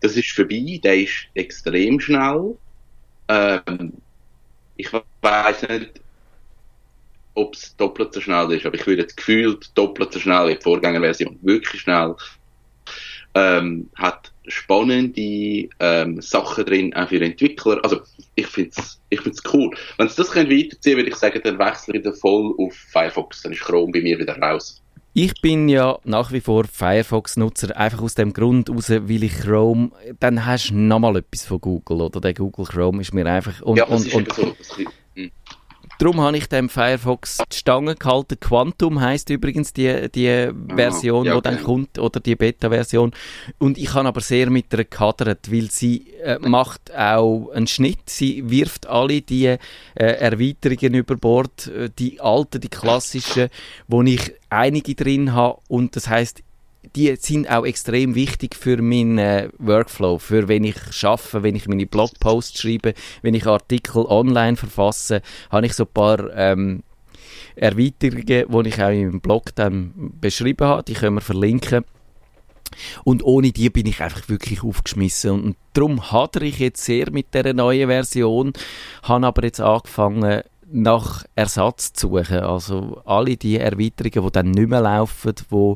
Das 0.00 0.16
ist 0.16 0.32
vorbei, 0.32 0.80
der 0.82 1.02
ist 1.02 1.28
extrem 1.34 2.00
schnell. 2.00 2.56
Ähm, 3.28 3.92
ich 4.76 4.92
weiß 4.92 5.68
nicht, 5.68 6.00
ob 7.34 7.54
es 7.54 7.76
doppelt 7.76 8.12
so 8.12 8.20
schnell 8.20 8.50
ist, 8.50 8.66
aber 8.66 8.74
ich 8.74 8.86
würde 8.86 9.02
jetzt 9.02 9.16
gefühlt 9.16 9.70
doppelt 9.78 10.12
so 10.12 10.18
schnell 10.18 10.48
wie 10.48 10.56
die 10.56 10.62
Vorgängerversion. 10.62 11.38
Wirklich 11.42 11.82
schnell. 11.82 12.16
Ähm, 13.34 13.90
hat 13.94 14.32
spannende 14.46 15.68
ähm, 15.80 16.20
Sachen 16.20 16.64
drin, 16.64 16.94
auch 16.94 17.08
für 17.08 17.20
Entwickler. 17.20 17.80
Also 17.82 18.00
ich 18.34 18.46
finde 18.46 18.70
es 18.76 19.00
ich 19.10 19.20
find's 19.20 19.42
cool. 19.52 19.70
Wenn 19.98 20.08
sie 20.08 20.16
das 20.16 20.30
können 20.30 20.50
weiterziehen 20.50 20.96
würde 20.96 21.10
ich 21.10 21.16
sagen, 21.16 21.40
dann 21.42 21.58
wechsle 21.58 21.94
ich 21.94 22.00
wieder 22.00 22.14
voll 22.14 22.54
auf 22.58 22.74
Firefox. 22.74 23.42
Dann 23.42 23.52
ist 23.52 23.62
Chrome 23.62 23.92
bei 23.92 24.00
mir 24.00 24.18
wieder 24.18 24.36
raus. 24.38 24.80
Ich 25.16 25.40
bin 25.40 25.68
ja 25.68 25.96
nach 26.02 26.32
wie 26.32 26.40
vor 26.40 26.64
Firefox-Nutzer, 26.64 27.76
einfach 27.76 28.02
aus 28.02 28.16
dem 28.16 28.32
Grund 28.32 28.68
raus, 28.68 28.90
weil 28.90 29.22
ich 29.22 29.34
Chrome, 29.34 29.92
dann 30.18 30.44
hast 30.44 30.70
du 30.70 30.74
nochmal 30.74 31.18
etwas 31.18 31.46
von 31.46 31.60
Google, 31.60 32.00
oder? 32.00 32.20
Der 32.20 32.34
Google 32.34 32.66
Chrome 32.66 33.00
ist 33.00 33.14
mir 33.14 33.24
einfach... 33.24 33.62
Und, 33.62 33.76
ja, 33.76 33.86
das 33.86 34.00
und, 34.00 34.08
ist 34.08 34.14
und, 34.14 34.32
so, 34.32 34.56
Darum 35.98 36.20
habe 36.20 36.36
ich 36.36 36.48
dem 36.48 36.68
Firefox 36.68 37.38
die 37.52 37.56
Stange 37.56 37.94
gehalten. 37.94 38.38
Quantum 38.40 39.00
heißt 39.00 39.30
übrigens 39.30 39.72
die, 39.72 40.10
die 40.10 40.50
Version, 40.74 41.26
ja, 41.26 41.34
die 41.36 41.42
dann 41.42 41.62
kommt, 41.62 41.98
oder 41.98 42.20
die 42.20 42.36
Beta-Version. 42.36 43.12
Und 43.58 43.78
ich 43.78 43.94
habe 43.94 44.08
aber 44.08 44.20
sehr 44.20 44.50
mit 44.50 44.72
der 44.72 44.84
gehadert, 44.84 45.50
weil 45.52 45.70
sie 45.70 46.06
äh, 46.22 46.38
macht 46.40 46.94
auch 46.94 47.50
einen 47.50 47.66
Schnitt. 47.66 48.10
Sie 48.10 48.50
wirft 48.50 48.86
alle 48.86 49.22
die 49.22 49.46
äh, 49.46 49.58
Erweiterungen 49.94 50.94
über 50.94 51.16
Bord, 51.16 51.68
äh, 51.68 51.90
die 51.98 52.20
alten, 52.20 52.60
die 52.60 52.68
klassischen, 52.68 53.48
wo 53.88 54.02
ich 54.02 54.34
einige 54.50 54.94
drin 54.94 55.32
habe. 55.32 55.58
Und 55.68 55.96
das 55.96 56.08
heißt, 56.08 56.43
die 56.96 57.16
sind 57.16 57.50
auch 57.50 57.64
extrem 57.64 58.14
wichtig 58.14 58.54
für 58.54 58.80
meinen 58.80 59.18
äh, 59.18 59.48
Workflow, 59.58 60.18
für 60.18 60.48
wenn 60.48 60.64
ich 60.64 60.76
schaffe, 60.90 61.42
wenn 61.42 61.56
ich 61.56 61.68
meine 61.68 61.86
Blogposts 61.86 62.60
schreibe, 62.60 62.94
wenn 63.22 63.34
ich 63.34 63.46
Artikel 63.46 64.04
online 64.06 64.56
verfasse, 64.56 65.22
habe 65.50 65.66
ich 65.66 65.74
so 65.74 65.84
ein 65.84 65.92
paar 65.92 66.34
ähm, 66.34 66.82
Erweiterungen, 67.56 68.26
die 68.64 68.68
ich 68.68 68.82
auch 68.82 68.90
im 68.90 69.20
Blog 69.20 69.54
dann 69.54 70.12
beschrieben 70.20 70.66
habe, 70.66 70.82
die 70.82 70.94
können 70.94 71.16
wir 71.16 71.20
verlinken. 71.20 71.84
Und 73.04 73.22
ohne 73.22 73.52
die 73.52 73.70
bin 73.70 73.86
ich 73.86 74.00
einfach 74.02 74.28
wirklich 74.28 74.64
aufgeschmissen. 74.64 75.30
Und 75.30 75.56
darum 75.74 76.10
hadere 76.10 76.46
ich 76.46 76.58
jetzt 76.58 76.84
sehr 76.84 77.10
mit 77.12 77.32
der 77.32 77.54
neuen 77.54 77.88
Version, 77.88 78.52
habe 79.02 79.26
aber 79.26 79.44
jetzt 79.44 79.60
angefangen, 79.60 80.42
nach 80.66 81.24
Ersatz 81.36 81.92
zu 81.92 82.08
suchen. 82.08 82.40
Also 82.40 83.00
alle 83.04 83.36
die 83.36 83.58
Erweiterungen, 83.58 84.26
die 84.26 84.32
dann 84.32 84.50
nicht 84.50 84.68
mehr 84.68 84.80
laufen, 84.80 85.34
die 85.34 85.74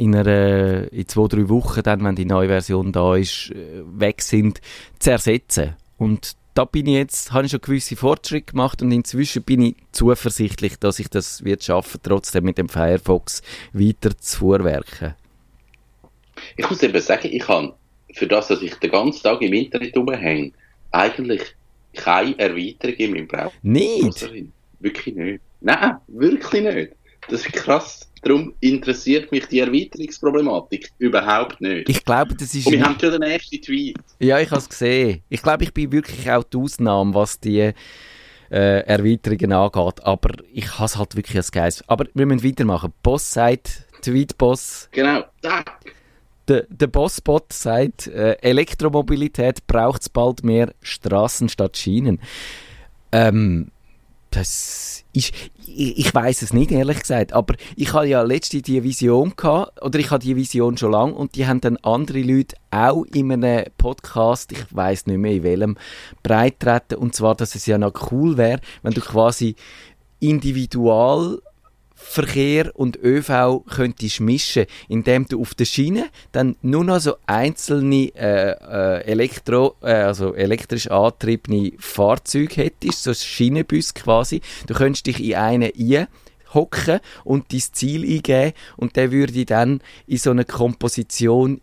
in, 0.00 0.16
einer, 0.16 0.90
in 0.92 1.06
zwei, 1.06 1.28
drei 1.28 1.48
Wochen, 1.50 1.82
dann, 1.82 2.02
wenn 2.02 2.16
die 2.16 2.24
neue 2.24 2.48
Version 2.48 2.90
da 2.90 3.16
ist, 3.16 3.50
äh, 3.50 3.82
weg 3.84 4.22
sind, 4.22 4.60
zu 4.98 5.10
ersetzen. 5.10 5.76
Und 5.98 6.36
da 6.54 6.64
bin 6.64 6.86
ich 6.86 6.94
jetzt, 6.94 7.32
habe 7.32 7.44
ich 7.44 7.52
schon 7.52 7.60
gewisse 7.60 7.96
Fortschritte 7.96 8.52
gemacht 8.52 8.80
und 8.80 8.92
inzwischen 8.92 9.42
bin 9.42 9.60
ich 9.60 9.76
zuversichtlich, 9.92 10.78
dass 10.78 10.98
ich 10.98 11.08
das 11.08 11.44
wird 11.44 11.62
schaffen, 11.62 12.00
trotzdem 12.02 12.44
mit 12.44 12.56
dem 12.56 12.70
Firefox 12.70 13.42
weiter 13.74 14.16
zu 14.16 14.38
vorwerken. 14.38 15.14
Ich 16.56 16.68
muss 16.68 16.82
eben 16.82 17.00
sagen, 17.00 17.28
ich 17.30 17.46
habe 17.46 17.74
für 18.14 18.26
das, 18.26 18.48
dass 18.48 18.62
ich 18.62 18.74
den 18.76 18.90
ganzen 18.90 19.22
Tag 19.22 19.42
im 19.42 19.52
Internet 19.52 19.94
rumhänge, 19.96 20.52
eigentlich 20.92 21.42
keine 21.92 22.38
Erweiterung 22.38 22.94
in 22.96 23.12
meinem 23.12 23.28
Browser. 23.28 23.52
Nicht? 23.62 24.30
Wirklich 24.80 25.14
nicht. 25.14 25.40
Nein, 25.60 25.96
wirklich 26.08 26.62
nicht. 26.62 26.92
Das 27.28 27.40
ist 27.40 27.52
krass. 27.52 28.06
Darum 28.22 28.54
interessiert 28.60 29.32
mich 29.32 29.46
die 29.46 29.60
Erweiterungsproblematik 29.60 30.90
überhaupt 30.98 31.60
nicht. 31.60 31.88
Ich 31.88 32.04
glaube, 32.04 32.34
das 32.34 32.54
ist... 32.54 32.66
Und 32.66 32.72
wir 32.74 32.82
haben 32.82 32.98
schon 33.00 33.12
den 33.12 33.22
ersten 33.22 33.62
Tweet. 33.62 33.96
Ja, 34.18 34.38
ich 34.38 34.50
habe 34.50 34.60
es 34.60 34.68
gesehen. 34.68 35.22
Ich 35.28 35.42
glaube, 35.42 35.64
ich 35.64 35.72
bin 35.72 35.90
wirklich 35.90 36.30
auch 36.30 36.44
die 36.44 36.58
Ausnahme, 36.58 37.14
was 37.14 37.40
die 37.40 37.60
äh, 37.60 37.72
Erweiterungen 38.50 39.52
angeht. 39.52 40.04
Aber 40.04 40.34
ich 40.52 40.70
habe 40.74 40.84
es 40.84 40.98
halt 40.98 41.16
wirklich 41.16 41.36
als 41.36 41.50
Geist. 41.50 41.82
Aber 41.86 42.04
wir 42.12 42.26
müssen 42.26 42.46
weitermachen. 42.46 42.92
Boss 43.02 43.32
sagt, 43.32 43.86
Tweetboss... 44.02 44.88
Genau, 44.92 45.24
zack. 45.40 45.80
Der, 46.48 46.66
der 46.68 46.88
Bossbot 46.88 47.52
sagt, 47.52 48.08
äh, 48.08 48.32
Elektromobilität 48.40 49.66
braucht 49.66 50.02
es 50.02 50.08
bald 50.08 50.42
mehr 50.42 50.74
Straßen 50.82 51.48
statt 51.48 51.76
Schienen. 51.76 52.20
Ähm, 53.12 53.70
das 54.30 55.04
ist, 55.12 55.32
ich, 55.66 55.96
ich 55.96 56.14
weiß 56.14 56.42
es 56.42 56.52
nicht, 56.52 56.70
ehrlich 56.70 57.00
gesagt, 57.00 57.32
aber 57.32 57.54
ich 57.76 57.92
hatte 57.92 58.06
ja 58.06 58.22
letzte 58.22 58.62
die 58.62 58.82
Vision 58.82 59.34
gehabt, 59.36 59.82
oder 59.82 59.98
ich 59.98 60.10
hatte 60.10 60.26
die 60.26 60.36
Vision 60.36 60.76
schon 60.76 60.92
lange 60.92 61.14
und 61.14 61.34
die 61.34 61.46
haben 61.46 61.60
dann 61.60 61.76
andere 61.78 62.22
Leute 62.22 62.56
auch 62.70 63.04
in 63.06 63.32
einem 63.32 63.64
Podcast, 63.76 64.52
ich 64.52 64.64
weiß 64.70 65.06
nicht 65.06 65.18
mehr 65.18 65.32
in 65.32 65.42
welchem, 65.42 65.78
breittreten 66.22 66.98
und 66.98 67.14
zwar, 67.14 67.34
dass 67.34 67.54
es 67.54 67.66
ja 67.66 67.78
noch 67.78 68.12
cool 68.12 68.36
wäre, 68.36 68.60
wenn 68.82 68.92
du 68.92 69.00
quasi 69.00 69.56
individual 70.20 71.40
Verkehr 72.02 72.72
und 72.74 72.96
ÖV 72.96 73.62
könntest 73.68 74.20
mischen, 74.20 74.66
indem 74.88 75.26
du 75.26 75.40
auf 75.40 75.54
der 75.54 75.64
Schiene 75.64 76.08
dann 76.32 76.56
nur 76.60 76.84
noch 76.84 76.98
so 76.98 77.14
einzelne 77.26 78.10
äh, 78.16 78.50
äh, 78.50 79.04
Elektro, 79.04 79.76
äh, 79.82 79.92
also 79.92 80.34
elektrisch 80.34 80.90
antriebene 80.90 81.72
Fahrzeuge 81.78 82.62
hättest, 82.62 83.04
so 83.04 83.14
Schienenbus 83.14 83.94
quasi. 83.94 84.40
Du 84.66 84.74
könntest 84.74 85.06
dich 85.06 85.22
in 85.22 85.34
einen 85.36 85.70
ein 85.76 86.06
hocken 86.54 87.00
und 87.24 87.52
dein 87.52 87.60
Ziel 87.60 88.02
eingeben 88.02 88.52
und 88.76 88.96
der 88.96 89.12
würde 89.12 89.44
dann 89.44 89.80
in 90.06 90.18
so 90.18 90.30
eine 90.30 90.44
Komposition 90.44 91.60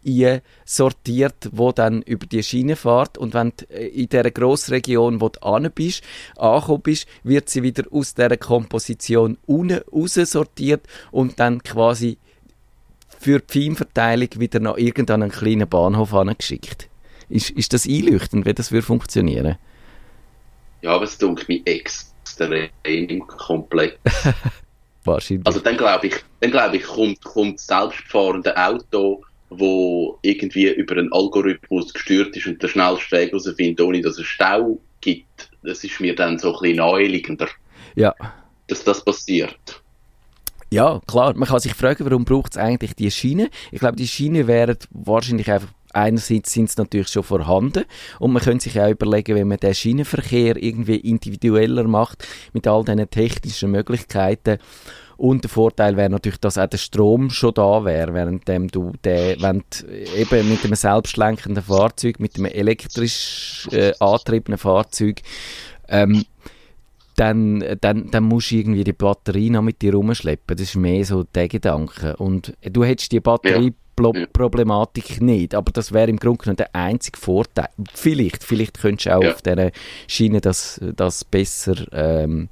sortiert, 0.65 1.49
wo 1.51 1.71
dann 1.71 2.01
über 2.01 2.25
die 2.25 2.43
Schiene 2.43 2.75
fährt 2.75 3.17
und 3.17 3.33
wenn 3.33 3.53
du 3.55 3.65
äh, 3.69 3.87
in 3.87 4.09
dieser 4.09 4.31
Grossregion, 4.31 5.21
wo 5.21 5.29
du 5.29 5.41
an 5.41 5.71
bist, 5.73 6.03
angekommen 6.37 6.81
bist, 6.81 7.07
wird 7.23 7.49
sie 7.49 7.63
wieder 7.63 7.83
aus 7.91 8.13
dieser 8.13 8.37
Komposition 8.37 9.37
unten 9.45 9.81
raus 9.91 10.13
sortiert 10.13 10.87
und 11.11 11.39
dann 11.39 11.63
quasi 11.63 12.17
für 13.19 13.39
die 13.39 13.61
Feinverteilung 13.61 14.29
wieder 14.37 14.59
nach 14.59 14.77
irgendeinem 14.77 15.31
kleinen 15.31 15.67
Bahnhof 15.67 16.13
angeschickt. 16.13 16.89
Ist, 17.29 17.49
ist 17.49 17.73
das 17.73 17.87
einleuchtend, 17.87 18.45
wie 18.45 18.53
das 18.53 18.71
würde 18.71 18.85
funktionieren? 18.85 19.57
Ja, 20.81 20.91
aber 20.91 21.05
es 21.05 21.17
dunkelt 21.17 21.49
mich 21.49 21.65
extrem 21.65 23.27
komplex. 23.27 23.97
Wahrscheinlich. 25.07 25.47
Also 25.47 25.59
dann 25.59 25.77
glaube 25.77 26.07
ich, 26.07 26.15
dann 26.41 26.51
glaube 26.51 26.77
ich, 26.77 26.83
kommt, 26.83 27.23
kommt 27.23 27.55
das 27.55 27.67
selbstfahrende 27.67 28.55
Auto, 28.55 29.23
wo 29.49 30.19
irgendwie 30.21 30.69
über 30.73 30.97
einen 30.97 31.11
Algorithmus 31.13 31.93
gesteuert 31.93 32.35
ist 32.35 32.47
und 32.47 32.61
den 32.61 32.69
schnellsten 32.69 33.11
Weg 33.11 33.31
herausfindet, 33.31 33.81
ohne 33.81 34.01
dass 34.01 34.19
es 34.19 34.25
Stau 34.25 34.79
gibt. 35.01 35.49
Das 35.63 35.83
ist 35.83 35.99
mir 35.99 36.15
dann 36.15 36.37
so 36.37 36.53
ein 36.53 36.61
bisschen 36.61 36.77
naheliegender. 36.77 37.47
Ja. 37.95 38.13
Dass 38.67 38.83
das 38.83 39.03
passiert. 39.03 39.81
Ja, 40.69 40.99
klar. 41.07 41.33
Man 41.35 41.47
kann 41.47 41.59
sich 41.59 41.73
fragen, 41.73 42.05
warum 42.05 42.25
braucht 42.25 42.51
es 42.51 42.57
eigentlich 42.57 42.93
die 42.95 43.09
Schiene? 43.09 43.49
Ich 43.71 43.79
glaube, 43.79 43.95
die 43.95 44.07
Schiene 44.07 44.47
wären 44.47 44.77
wahrscheinlich 44.89 45.49
einfach 45.49 45.69
einerseits 45.97 46.53
sind 46.53 46.69
es 46.69 46.77
natürlich 46.77 47.09
schon 47.09 47.23
vorhanden 47.23 47.85
und 48.19 48.31
man 48.31 48.41
könnte 48.41 48.65
sich 48.65 48.79
auch 48.79 48.89
überlegen, 48.89 49.35
wenn 49.35 49.47
man 49.47 49.57
den 49.57 49.73
Schienenverkehr 49.73 50.61
irgendwie 50.61 50.97
individueller 50.97 51.85
macht 51.85 52.27
mit 52.53 52.67
all 52.67 52.83
diesen 52.83 53.09
technischen 53.09 53.71
Möglichkeiten 53.71 54.59
und 55.17 55.43
der 55.43 55.49
Vorteil 55.49 55.97
wäre 55.97 56.11
natürlich, 56.11 56.39
dass 56.39 56.59
auch 56.59 56.67
der 56.67 56.77
Strom 56.77 57.31
schon 57.31 57.53
da 57.55 57.83
wäre, 57.83 58.13
während 58.13 58.47
du 58.75 58.93
den, 59.03 59.41
wenn 59.41 59.63
du 59.69 59.87
eben 60.15 60.49
mit 60.49 60.63
einem 60.63 60.75
selbstlenkenden 60.75 61.63
Fahrzeug, 61.63 62.19
mit 62.19 62.35
einem 62.37 62.45
elektrisch 62.45 63.67
äh, 63.71 63.93
angetriebenen 63.99 64.59
Fahrzeug 64.59 65.21
ähm, 65.89 66.23
dann, 67.15 67.63
dann, 67.81 68.11
dann 68.11 68.23
musst 68.25 68.51
du 68.51 68.57
irgendwie 68.57 68.83
die 68.83 68.93
Batterie 68.93 69.49
noch 69.49 69.63
mit 69.63 69.81
dir 69.81 69.95
rumschleppen. 69.95 70.55
Das 70.55 70.67
ist 70.67 70.75
mehr 70.75 71.03
so 71.03 71.23
der 71.23 71.47
Gedanke. 71.47 72.15
Und 72.17 72.53
du 72.61 72.83
hättest 72.83 73.11
die 73.11 73.19
Batterie 73.19 73.73
ja. 73.97 74.25
Problematik 74.31 75.21
nicht. 75.21 75.55
Aber 75.55 75.71
das 75.71 75.91
wäre 75.91 76.09
im 76.09 76.17
Grunde 76.17 76.39
genommen 76.39 76.57
der 76.57 76.75
einzige 76.75 77.17
Vorteil. 77.17 77.69
Vielleicht, 77.93 78.43
vielleicht 78.43 78.79
könntest 78.79 79.07
du 79.07 79.15
auch 79.15 79.23
ja. 79.23 79.31
auf 79.31 79.41
dieser 79.41 79.71
Schiene 80.07 80.41
das, 80.41 80.79
das 80.95 81.23
besser 81.23 81.75
ähm, 81.91 82.49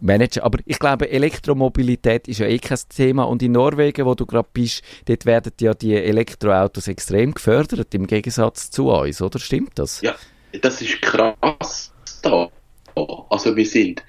managen. 0.00 0.42
Aber 0.42 0.58
ich 0.64 0.78
glaube, 0.78 1.10
Elektromobilität 1.10 2.28
ist 2.28 2.38
ja 2.38 2.46
eh 2.46 2.58
kein 2.58 2.78
Thema. 2.88 3.24
Und 3.24 3.42
in 3.42 3.52
Norwegen, 3.52 4.04
wo 4.06 4.14
du 4.14 4.26
gerade 4.26 4.48
bist, 4.52 4.82
dort 5.06 5.26
werden 5.26 5.52
ja 5.60 5.74
die 5.74 5.94
Elektroautos 5.94 6.88
extrem 6.88 7.32
gefördert, 7.34 7.94
im 7.94 8.06
Gegensatz 8.06 8.70
zu 8.70 8.90
uns, 8.90 9.22
oder? 9.22 9.38
Stimmt 9.38 9.78
das? 9.78 10.00
Ja, 10.02 10.14
das 10.60 10.82
ist 10.82 11.00
krass 11.02 11.92
da. 12.22 12.48
Also 13.28 13.54
wir 13.54 13.66
sind 13.66 14.02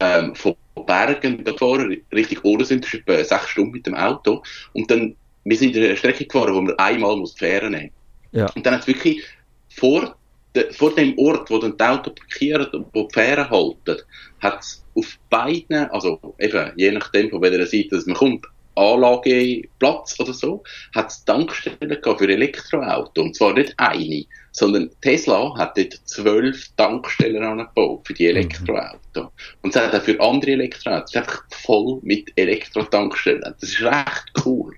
ähm, 0.00 0.34
von 0.34 0.54
Bergen 0.86 1.44
gefahren, 1.44 2.00
Richtung 2.12 2.38
Ohren 2.42 2.64
sind, 2.64 2.84
das 2.84 2.94
ist 2.94 3.00
etwa 3.00 3.24
sechs 3.24 3.50
Stunden 3.50 3.72
mit 3.72 3.86
dem 3.86 3.94
Auto. 3.94 4.42
Und 4.72 4.90
dann, 4.90 5.16
wir 5.44 5.56
sind 5.56 5.76
eine 5.76 5.96
Strecke 5.96 6.24
gefahren, 6.24 6.54
wo 6.54 6.60
man 6.60 6.78
einmal 6.78 7.16
muss 7.16 7.34
die 7.34 7.40
Fähre 7.40 7.70
nehmen 7.70 7.90
Ja. 8.32 8.46
Und 8.54 8.64
dann 8.64 8.74
hat 8.74 8.82
es 8.82 8.86
wirklich 8.86 9.22
vor, 9.68 10.16
de, 10.54 10.72
vor 10.72 10.94
dem 10.94 11.18
Ort, 11.18 11.50
wo 11.50 11.58
dann 11.58 11.76
die 11.76 11.84
Auto 11.84 12.10
parkieren 12.10 12.66
und 12.68 12.86
wo 12.92 13.04
die 13.04 13.14
Fähre 13.14 13.48
halten, 13.50 14.02
hat 14.40 14.60
es 14.60 14.84
auf 14.94 15.18
beiden, 15.28 15.90
also 15.90 16.34
eben, 16.38 16.72
je 16.76 16.90
nachdem 16.92 17.30
von 17.30 17.42
welcher 17.42 17.66
Seite 17.66 17.96
dass 17.96 18.06
man 18.06 18.16
kommt, 18.16 18.46
Anlageplatz 18.76 20.18
oder 20.18 20.32
so, 20.32 20.62
hat 20.94 21.10
es 21.10 21.24
Tankstellen 21.24 22.00
für 22.02 22.28
Elektroauto. 22.28 23.22
Und 23.22 23.36
zwar 23.36 23.54
nicht 23.54 23.72
eine, 23.76 24.24
sondern 24.50 24.90
Tesla 25.00 25.56
hat 25.56 25.76
dort 25.76 25.94
zwölf 26.04 26.68
Tankstellen 26.76 27.44
angebaut 27.44 28.06
für 28.06 28.14
die 28.14 28.26
Elektroauto. 28.26 29.30
Und 29.62 29.74
es 29.74 29.80
hat 29.80 29.94
auch 29.94 30.02
für 30.02 30.20
andere 30.20 30.52
Elektroautos. 30.52 31.10
Es 31.10 31.14
ist 31.14 31.16
einfach 31.16 31.44
voll 31.50 32.00
mit 32.02 32.32
Elektrotankstellen. 32.36 33.42
Das 33.42 33.62
ist 33.62 33.82
recht 33.82 34.32
cool. 34.44 34.74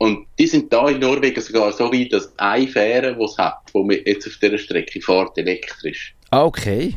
Und 0.00 0.26
die 0.38 0.46
sind 0.46 0.72
da 0.72 0.88
in 0.88 0.98
Norwegen 0.98 1.42
sogar 1.42 1.70
so 1.74 1.92
weit, 1.92 2.10
dass 2.14 2.32
eine 2.38 2.66
Fähre, 2.66 3.14
die 3.14 3.22
es 3.22 3.36
hat, 3.36 3.58
man 3.74 3.90
jetzt 3.90 4.26
auf 4.26 4.34
dieser 4.38 4.56
Strecke 4.56 4.98
fährt, 4.98 5.36
elektrisch. 5.36 6.14
Ah, 6.30 6.44
okay. 6.44 6.96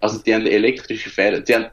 Also 0.00 0.18
die 0.18 0.34
haben 0.34 0.46
elektrische 0.46 1.10
Fähre. 1.10 1.44
Sie 1.44 1.54
haben, 1.54 1.66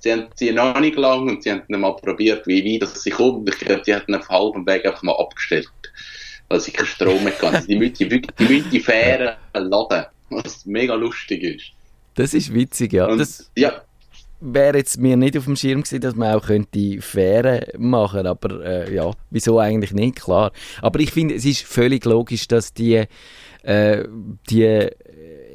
sie 0.00 0.10
haben 0.10 0.26
sie 0.34 0.50
noch 0.50 0.80
nicht 0.80 0.96
lang 0.96 1.28
und 1.28 1.44
sie 1.44 1.52
haben 1.52 1.62
mal 1.68 1.92
probiert, 1.92 2.44
wie 2.48 2.64
weit 2.64 2.82
das 2.82 3.00
sie 3.04 3.10
kommt. 3.10 3.48
Ich 3.50 3.60
glaube, 3.60 3.82
die 3.86 3.94
hatten 3.94 4.12
auf 4.16 4.28
halbem 4.28 4.66
Weg 4.66 4.84
einfach 4.84 5.04
mal 5.04 5.14
abgestellt, 5.14 5.68
weil 6.48 6.58
sie 6.58 6.72
keinen 6.72 6.86
Strom 6.86 7.22
mehr 7.22 7.40
hatten. 7.40 7.68
Die 7.68 7.76
müssen 7.76 8.08
die, 8.08 8.08
die, 8.08 8.44
müssen 8.48 8.70
die 8.72 8.80
Fähre 8.80 9.36
laden, 9.54 10.06
was 10.30 10.66
mega 10.66 10.94
lustig 10.94 11.44
ist. 11.44 11.66
Das 12.16 12.34
ist 12.34 12.52
witzig, 12.52 12.94
ja. 12.94 13.06
Und, 13.06 13.18
Das 13.18 13.48
ja, 13.54 13.80
wäre 14.40 14.78
jetzt 14.78 14.98
mir 14.98 15.16
nicht 15.16 15.36
auf 15.36 15.44
dem 15.44 15.56
Schirm 15.56 15.82
gewesen, 15.82 16.00
dass 16.00 16.14
man 16.14 16.34
auch 16.34 16.46
könnte 16.46 17.00
Fähren 17.00 17.60
machen, 17.78 18.26
aber 18.26 18.64
äh, 18.64 18.94
ja, 18.94 19.10
wieso 19.30 19.58
eigentlich 19.58 19.92
nicht, 19.92 20.16
klar. 20.16 20.52
Aber 20.82 21.00
ich 21.00 21.12
finde, 21.12 21.34
es 21.34 21.44
ist 21.44 21.62
völlig 21.62 22.04
logisch, 22.04 22.48
dass 22.48 22.72
die, 22.72 23.04
äh, 23.62 24.04
die 24.48 24.88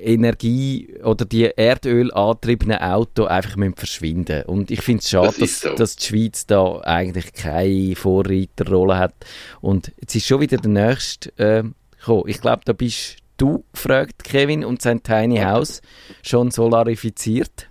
Energie 0.05 0.93
oder 1.03 1.25
die 1.25 1.45
Erdöl 1.55 2.13
angetriebenen 2.13 2.77
Autos 2.77 3.27
einfach 3.27 3.55
müssen 3.55 3.75
verschwinden 3.75 4.43
Und 4.43 4.69
ich 4.69 4.81
finde 4.81 5.01
es 5.01 5.09
schade, 5.09 5.27
Das 5.27 5.37
dass, 5.37 5.61
so. 5.61 5.75
dass 5.75 5.95
die 5.95 6.05
Schweiz 6.05 6.45
da 6.45 6.79
eigentlich 6.81 7.33
keine 7.33 7.95
Vorreiterrolle 7.95 8.97
hat. 8.97 9.15
Und 9.61 9.91
jetzt 9.99 10.15
ist 10.15 10.27
schon 10.27 10.41
wieder 10.41 10.57
der 10.57 10.71
nächste 10.71 11.29
äh, 11.37 11.63
gekommen. 11.97 12.23
Ich 12.27 12.39
glaube, 12.39 12.61
da 12.65 12.73
bist 12.73 13.17
du 13.37 13.63
gefragt, 13.73 14.23
Kevin, 14.23 14.63
und 14.63 14.81
sein 14.81 15.01
Tiny 15.01 15.37
House 15.37 15.81
schon 16.21 16.51
solarifiziert. 16.51 17.67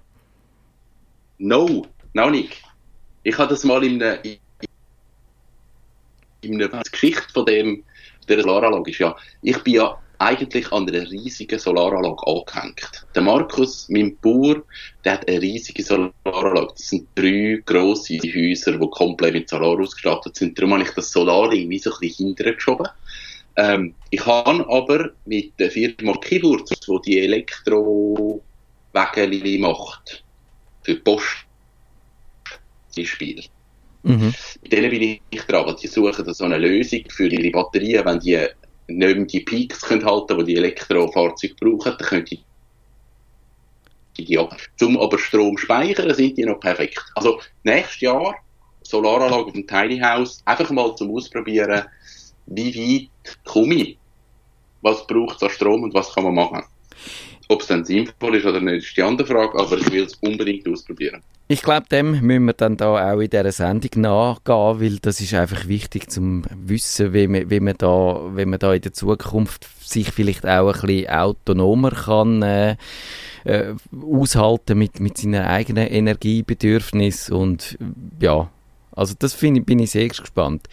No, 1.38 1.87
noch 2.12 2.31
nicht. 2.31 2.62
Ich 3.23 3.37
habe 3.38 3.50
das 3.50 3.64
mal 3.64 3.83
in 3.85 4.03
einer, 4.03 4.19
in 6.43 6.62
einer 6.62 6.83
Geschichte 6.91 7.33
von 7.33 7.47
dem, 7.47 7.85
der 8.29 8.43
Solaranlage 8.43 8.91
ist 8.91 8.99
ja, 8.99 9.17
ich 9.43 9.62
bin 9.62 9.75
ja 9.75 9.99
eigentlich 10.19 10.71
an 10.73 10.88
einer 10.88 11.11
riesigen 11.11 11.59
Solaranlage 11.59 12.26
angehängt. 12.26 13.07
Der 13.14 13.23
Markus, 13.23 13.88
mein 13.88 14.17
Bauer, 14.19 14.62
der 15.05 15.14
hat 15.14 15.29
eine 15.29 15.41
riesige 15.43 15.83
Solaranlage. 15.83 16.73
Das 16.76 16.88
sind 16.88 17.09
drei 17.14 17.62
grosse 17.64 18.19
Häuser, 18.19 18.79
die 18.79 18.91
komplett 18.91 19.35
mit 19.35 19.49
Solar 19.49 19.79
ausgestattet 19.79 20.37
sind. 20.37 20.59
Darum 20.59 20.75
habe 20.75 20.83
ich 20.85 20.91
das 20.91 21.11
Solar 21.11 21.53
irgendwie 21.53 21.79
so 21.79 21.93
ein 21.93 22.00
bisschen 22.00 22.26
hintergeschoben. 22.29 22.88
Ähm, 23.57 23.95
ich 24.11 24.25
habe 24.26 24.67
aber 24.69 25.11
mit 25.26 25.53
der 25.59 25.71
Firma 25.71 26.14
Kiburz, 26.21 26.71
die 26.71 26.99
die 27.07 27.21
Elektrowägeli 27.21 28.41
macht, 29.59 30.24
für 30.84 30.94
die 30.94 31.00
Post, 31.00 31.47
zum 32.90 33.02
Beispiel. 33.02 33.44
Mhm. 34.02 34.34
Mit 34.62 34.73
denen 34.73 34.90
bin 34.90 35.20
ich 35.30 35.42
dran, 35.42 35.66
weil 35.66 35.76
die 35.76 35.86
suchen 35.86 36.32
so 36.32 36.44
eine 36.44 36.58
Lösung 36.58 37.00
für 37.08 37.26
ihre 37.26 37.50
Batterien, 37.50 38.04
wenn 38.04 38.20
die 38.20 38.47
nicht 38.86 39.16
mehr 39.16 39.25
die 39.25 39.40
Peaks 39.40 39.80
können 39.80 40.04
halten, 40.04 40.38
die 40.38 40.44
die 40.44 40.56
Elektrofahrzeuge 40.56 41.54
brauchen, 41.58 41.97
dann 41.99 42.08
können 42.08 42.25
die 42.26 42.40
die 44.16 44.38
ab. 44.38 44.56
Zum 44.76 44.97
aber 44.99 45.18
Strom 45.18 45.58
speichern 45.58 46.14
sind 46.14 46.38
die 46.38 46.44
noch 46.44 46.60
perfekt. 46.60 47.04
Also 47.16 47.40
nächstes 47.64 48.02
Jahr 48.02 48.36
Solaranlage 48.82 49.47
auf 49.47 49.52
dem 49.52 49.66
Tiny 49.66 49.99
House, 49.99 50.42
einfach 50.44 50.70
mal 50.70 50.94
zum 50.94 51.10
Ausprobieren, 51.10 51.84
wie 52.47 53.08
weit 53.25 53.38
komme 53.44 53.75
ich, 53.75 53.99
was 54.82 55.06
braucht 55.06 55.36
es 55.36 55.42
an 55.42 55.50
Strom 55.50 55.82
und 55.82 55.94
was 55.94 56.14
kann 56.14 56.25
man 56.25 56.34
machen. 56.34 56.62
Ob 57.49 57.61
es 57.61 57.67
dann 57.67 57.85
sinnvoll 57.85 58.37
ist 58.37 58.47
oder 58.47 58.61
nicht, 58.61 58.87
ist 58.87 58.97
die 58.97 59.02
andere 59.02 59.26
Frage, 59.26 59.59
aber 59.59 59.76
ich 59.76 59.91
will 59.93 60.04
es 60.04 60.15
unbedingt 60.17 60.67
ausprobieren. 60.69 61.23
Ich 61.47 61.63
glaube, 61.63 61.87
dem 61.91 62.21
müssen 62.23 62.47
wir 62.47 62.54
dann 62.54 62.78
da 62.78 63.13
auch 63.13 63.21
in 63.21 63.28
dieser 63.28 63.52
Sendung 63.52 64.00
nachgehen, 64.00 64.80
weil 64.80 64.99
das 65.00 65.21
ist 65.21 65.35
einfach 65.35 65.69
wichtig 65.69 66.11
zum 66.11 66.43
Wissen, 66.57 67.13
wie 67.13 67.26
man, 67.26 67.50
wie 67.50 67.61
man, 67.61 67.75
da, 67.76 68.30
wie 68.35 68.47
man 68.47 68.59
da 68.59 68.73
in 68.73 68.80
der 68.80 68.95
Zukunft 68.95 69.69
sich 69.83 70.11
vielleicht 70.11 70.47
auch 70.47 70.75
ein 70.75 70.80
bisschen 70.80 71.11
autonomer 71.11 71.91
kann 71.91 72.41
äh, 72.43 72.76
äh, 73.45 73.75
aushalten 74.02 74.78
mit, 74.78 75.00
mit 75.00 75.19
seinen 75.19 75.45
eigenen 75.45 75.87
Energiebedürfnissen 75.87 77.37
und 77.37 77.78
ja, 78.21 78.50
also 78.93 79.15
das 79.19 79.35
finde 79.35 79.61
ich, 79.61 79.67
bin 79.67 79.80
ich 79.80 79.91
sehr 79.91 80.09
gespannt. 80.09 80.69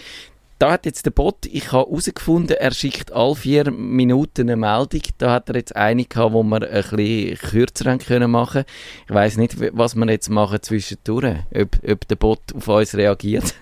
Da 0.62 0.74
hat 0.74 0.86
jetzt 0.86 1.08
der 1.08 1.12
Bot, 1.12 1.48
ich 1.48 1.72
habe 1.72 1.90
herausgefunden, 1.90 2.56
er 2.56 2.72
schickt 2.72 3.12
alle 3.12 3.34
vier 3.34 3.72
Minuten 3.72 4.42
eine 4.42 4.56
Meldung. 4.56 5.02
Da 5.18 5.32
hat 5.32 5.50
er 5.50 5.56
jetzt 5.56 5.76
eine 5.76 6.06
gehabt, 6.06 6.34
wo 6.34 6.44
wir 6.44 6.62
ein 6.62 6.84
bisschen 6.84 7.36
kürzer 7.50 7.98
können 7.98 8.30
machen. 8.30 8.66
Ich 9.08 9.12
weiß 9.12 9.38
nicht, 9.38 9.56
was 9.76 9.96
wir 9.96 10.08
jetzt 10.12 10.30
machen 10.30 10.62
zwischendurch, 10.62 11.38
ob, 11.56 11.70
ob 11.90 12.08
der 12.08 12.16
Bot 12.16 12.42
auf 12.54 12.68
uns 12.68 12.94
reagiert. 12.94 13.56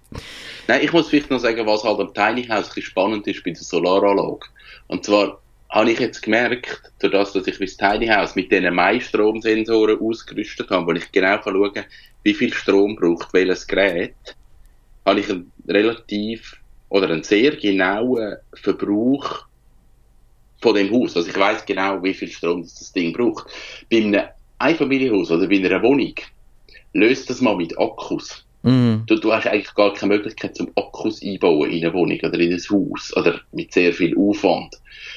Nein, 0.66 0.80
ich 0.82 0.92
muss 0.92 1.10
vielleicht 1.10 1.30
noch 1.30 1.38
sagen, 1.38 1.64
was 1.64 1.84
halt 1.84 2.00
am 2.00 2.12
Tiny 2.12 2.48
House 2.48 2.76
ein 2.76 2.82
spannend 2.82 3.24
ist 3.28 3.44
bei 3.44 3.52
der 3.52 3.62
Solaranlage. 3.62 4.48
Und 4.88 5.04
zwar 5.04 5.40
habe 5.70 5.92
ich 5.92 6.00
jetzt 6.00 6.22
gemerkt, 6.22 6.90
durch 6.98 7.12
das, 7.12 7.32
dass 7.34 7.46
ich 7.46 7.58
das 7.58 7.76
Tiny 7.76 8.08
House 8.08 8.34
mit 8.34 8.50
diesen 8.50 8.74
Mai-Stromsensoren 8.74 10.00
ausgerüstet 10.00 10.70
habe, 10.70 10.86
wo 10.88 10.90
ich 10.90 11.12
genau 11.12 11.38
kann 11.38 11.54
schauen 11.54 11.84
wie 12.24 12.34
viel 12.34 12.52
Strom 12.52 12.96
braucht 12.96 13.32
welches 13.32 13.64
Gerät, 13.64 14.14
habe 15.04 15.20
ich 15.20 15.30
einen 15.30 15.50
relativ 15.68 16.56
oder 16.88 17.08
einen 17.08 17.22
sehr 17.22 17.56
genauen 17.56 18.36
Verbrauch 18.54 19.46
von 20.60 20.74
dem 20.74 20.92
Haus. 20.92 21.16
Also 21.16 21.28
ich 21.28 21.38
weiß 21.38 21.64
genau, 21.66 22.02
wie 22.02 22.14
viel 22.14 22.28
Strom 22.28 22.62
das, 22.62 22.92
Ding 22.92 23.12
braucht. 23.12 23.46
Bei 23.90 23.98
einem 23.98 24.22
Einfamilienhaus 24.58 25.30
oder 25.30 25.48
bei 25.48 25.56
einer 25.56 25.82
Wohnung 25.82 26.14
löst 26.92 27.30
das 27.30 27.40
mal 27.40 27.56
mit 27.56 27.78
Akkus. 27.78 28.46
Mhm. 28.62 29.02
Du, 29.06 29.16
du 29.16 29.32
hast 29.32 29.46
eigentlich 29.46 29.74
gar 29.74 29.92
keine 29.92 30.14
Möglichkeit 30.14 30.54
zum 30.54 30.70
Akkus 30.76 31.20
einbauen 31.22 31.70
in 31.70 31.84
eine 31.84 31.94
Wohnung 31.94 32.18
oder 32.22 32.38
in 32.38 32.52
ein 32.52 32.60
Haus 32.60 33.16
oder 33.16 33.40
mit 33.50 33.72
sehr 33.72 33.92
viel 33.92 34.16
Aufwand. 34.16 34.76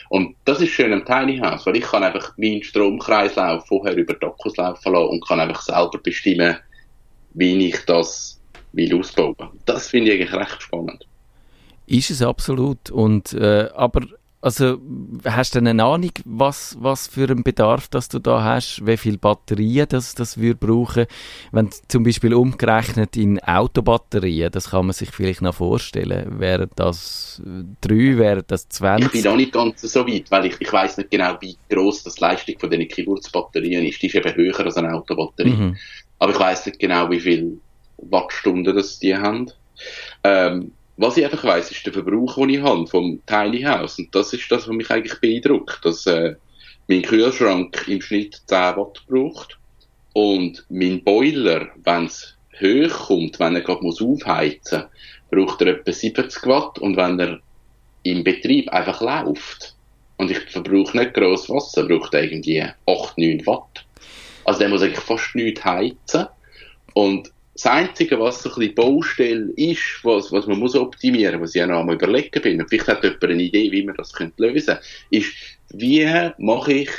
Und 0.09 0.35
das 0.45 0.61
ist 0.61 0.71
schön 0.71 0.93
am 0.93 1.05
Tiny 1.05 1.39
House, 1.39 1.65
weil 1.65 1.77
ich 1.77 1.83
kann 1.83 2.03
einfach 2.03 2.35
meinen 2.37 2.63
Stromkreislauf 2.63 3.67
vorher 3.67 3.95
über 3.95 4.13
die 4.13 4.25
Akkus 4.25 4.57
laufen 4.57 4.93
lassen 4.93 5.09
und 5.09 5.27
kann 5.27 5.39
einfach 5.39 5.61
selber 5.61 5.99
bestimmen, 6.01 6.57
wie 7.33 7.67
ich 7.67 7.85
das 7.85 8.41
will 8.75 8.95
ausbauen. 8.95 9.35
Das 9.65 9.89
finde 9.89 10.11
ich 10.11 10.21
eigentlich 10.21 10.33
recht 10.33 10.61
spannend. 10.61 11.07
Ist 11.87 12.09
es 12.09 12.21
absolut. 12.21 12.89
Und, 12.89 13.33
äh, 13.33 13.69
aber 13.75 14.01
also, 14.45 14.77
hast 15.23 15.55
du 15.55 15.57
eine 15.57 15.83
Ahnung, 15.83 16.11
was, 16.23 16.77
was 16.79 17.07
für 17.07 17.27
einen 17.27 17.41
Bedarf 17.41 17.87
das 17.87 18.09
du 18.09 18.19
da 18.19 18.43
hast, 18.43 18.85
wie 18.85 18.95
viel 18.95 19.17
Batterien 19.17 19.87
das, 19.89 20.13
das 20.13 20.37
würde 20.37 20.67
brauchen? 20.67 21.07
Wenn 21.51 21.71
zum 21.87 22.03
Beispiel 22.03 22.31
umgerechnet 22.35 23.17
in 23.17 23.39
Autobatterien, 23.39 24.51
das 24.51 24.69
kann 24.69 24.85
man 24.85 24.93
sich 24.93 25.09
vielleicht 25.09 25.41
noch 25.41 25.55
vorstellen. 25.55 26.39
Wären 26.39 26.69
das 26.75 27.41
äh, 27.43 27.63
drei, 27.81 28.19
wären 28.19 28.43
das 28.45 28.67
Ich 28.71 28.79
bin 28.79 28.99
20? 29.09 29.25
noch 29.25 29.35
nicht 29.35 29.51
ganz 29.51 29.81
so 29.81 30.07
weit, 30.07 30.29
weil 30.29 30.45
ich, 30.45 30.61
ich 30.61 30.71
weiß 30.71 30.97
nicht 30.97 31.09
genau, 31.09 31.37
wie 31.41 31.57
groß 31.71 32.03
das 32.03 32.19
Leistung 32.19 32.59
von 32.59 32.69
den 32.69 32.87
Kiburz-Batterien 32.87 33.83
ist. 33.83 33.99
Die 34.03 34.05
ist 34.05 34.15
eben 34.15 34.35
höher 34.35 34.59
als 34.59 34.77
eine 34.77 34.93
Autobatterie. 34.93 35.49
Mhm. 35.49 35.77
Aber 36.19 36.33
ich 36.33 36.39
weiß 36.39 36.67
nicht 36.67 36.77
genau, 36.77 37.09
wie 37.09 37.19
viel 37.19 37.57
Wattstunden 38.09 38.75
das 38.75 38.99
die 38.99 39.15
haben. 39.15 39.51
Ähm, 40.23 40.71
was 40.97 41.17
ich 41.17 41.25
einfach 41.25 41.43
weiss, 41.43 41.71
ist 41.71 41.85
der 41.85 41.93
Verbrauch, 41.93 42.35
den 42.35 42.49
ich 42.49 42.61
habe 42.61 42.87
vom 42.87 43.21
Tiny 43.25 43.63
House. 43.63 43.99
Und 43.99 44.15
das 44.15 44.31
ist 44.33 44.49
das, 44.49 44.67
was 44.67 44.75
mich 44.75 44.89
eigentlich 44.89 45.19
beeindruckt, 45.19 45.83
dass 45.83 46.05
äh, 46.05 46.35
mein 46.87 47.01
Kühlschrank 47.01 47.85
im 47.87 48.01
Schnitt 48.01 48.41
10 48.47 48.77
Watt 48.77 49.03
braucht 49.07 49.59
und 50.13 50.65
mein 50.69 51.03
Boiler, 51.03 51.67
wenn 51.83 52.05
es 52.05 52.37
hoch 52.61 53.07
kommt, 53.07 53.39
wenn 53.39 53.55
er 53.55 53.61
gerade 53.61 53.83
muss 53.83 54.01
aufheizen 54.01 54.85
braucht 55.29 55.61
er 55.61 55.67
etwa 55.67 55.91
70 55.91 56.45
Watt 56.45 56.79
und 56.79 56.97
wenn 56.97 57.19
er 57.19 57.39
im 58.03 58.23
Betrieb 58.23 58.69
einfach 58.69 59.01
läuft 59.01 59.75
und 60.17 60.31
ich 60.31 60.39
verbrauche 60.49 60.97
nicht 60.97 61.13
gross 61.13 61.49
Wasser, 61.49 61.87
braucht 61.87 62.13
er 62.13 62.23
irgendwie 62.23 62.63
8, 62.85 63.17
9 63.17 63.45
Watt. 63.45 63.85
Also 64.45 64.59
der 64.59 64.69
muss 64.69 64.81
eigentlich 64.81 64.99
fast 64.99 65.35
nichts 65.35 65.65
heizen. 65.65 66.27
Und 66.93 67.31
das 67.55 67.67
Einzige, 67.67 68.19
was 68.19 68.43
so 68.43 68.49
ein 68.49 68.55
bisschen 68.55 68.75
Baustelle 68.75 69.53
ist, 69.55 70.01
was, 70.03 70.29
was 70.31 70.45
man 70.45 70.59
muss 70.59 70.75
optimieren, 70.75 71.39
was 71.39 71.55
ich 71.55 71.59
ja 71.59 71.67
noch 71.67 71.79
einmal 71.79 71.95
überlegen 71.95 72.41
bin, 72.41 72.61
und 72.61 72.69
vielleicht 72.69 72.87
hat 72.87 73.03
jemand 73.03 73.23
eine 73.23 73.41
Idee, 73.41 73.71
wie 73.71 73.83
man 73.83 73.95
das 73.95 74.11
könnte 74.11 74.45
lösen 74.45 74.77
ist, 75.09 75.31
wie 75.69 76.05
mache 76.37 76.73
ich 76.73 76.89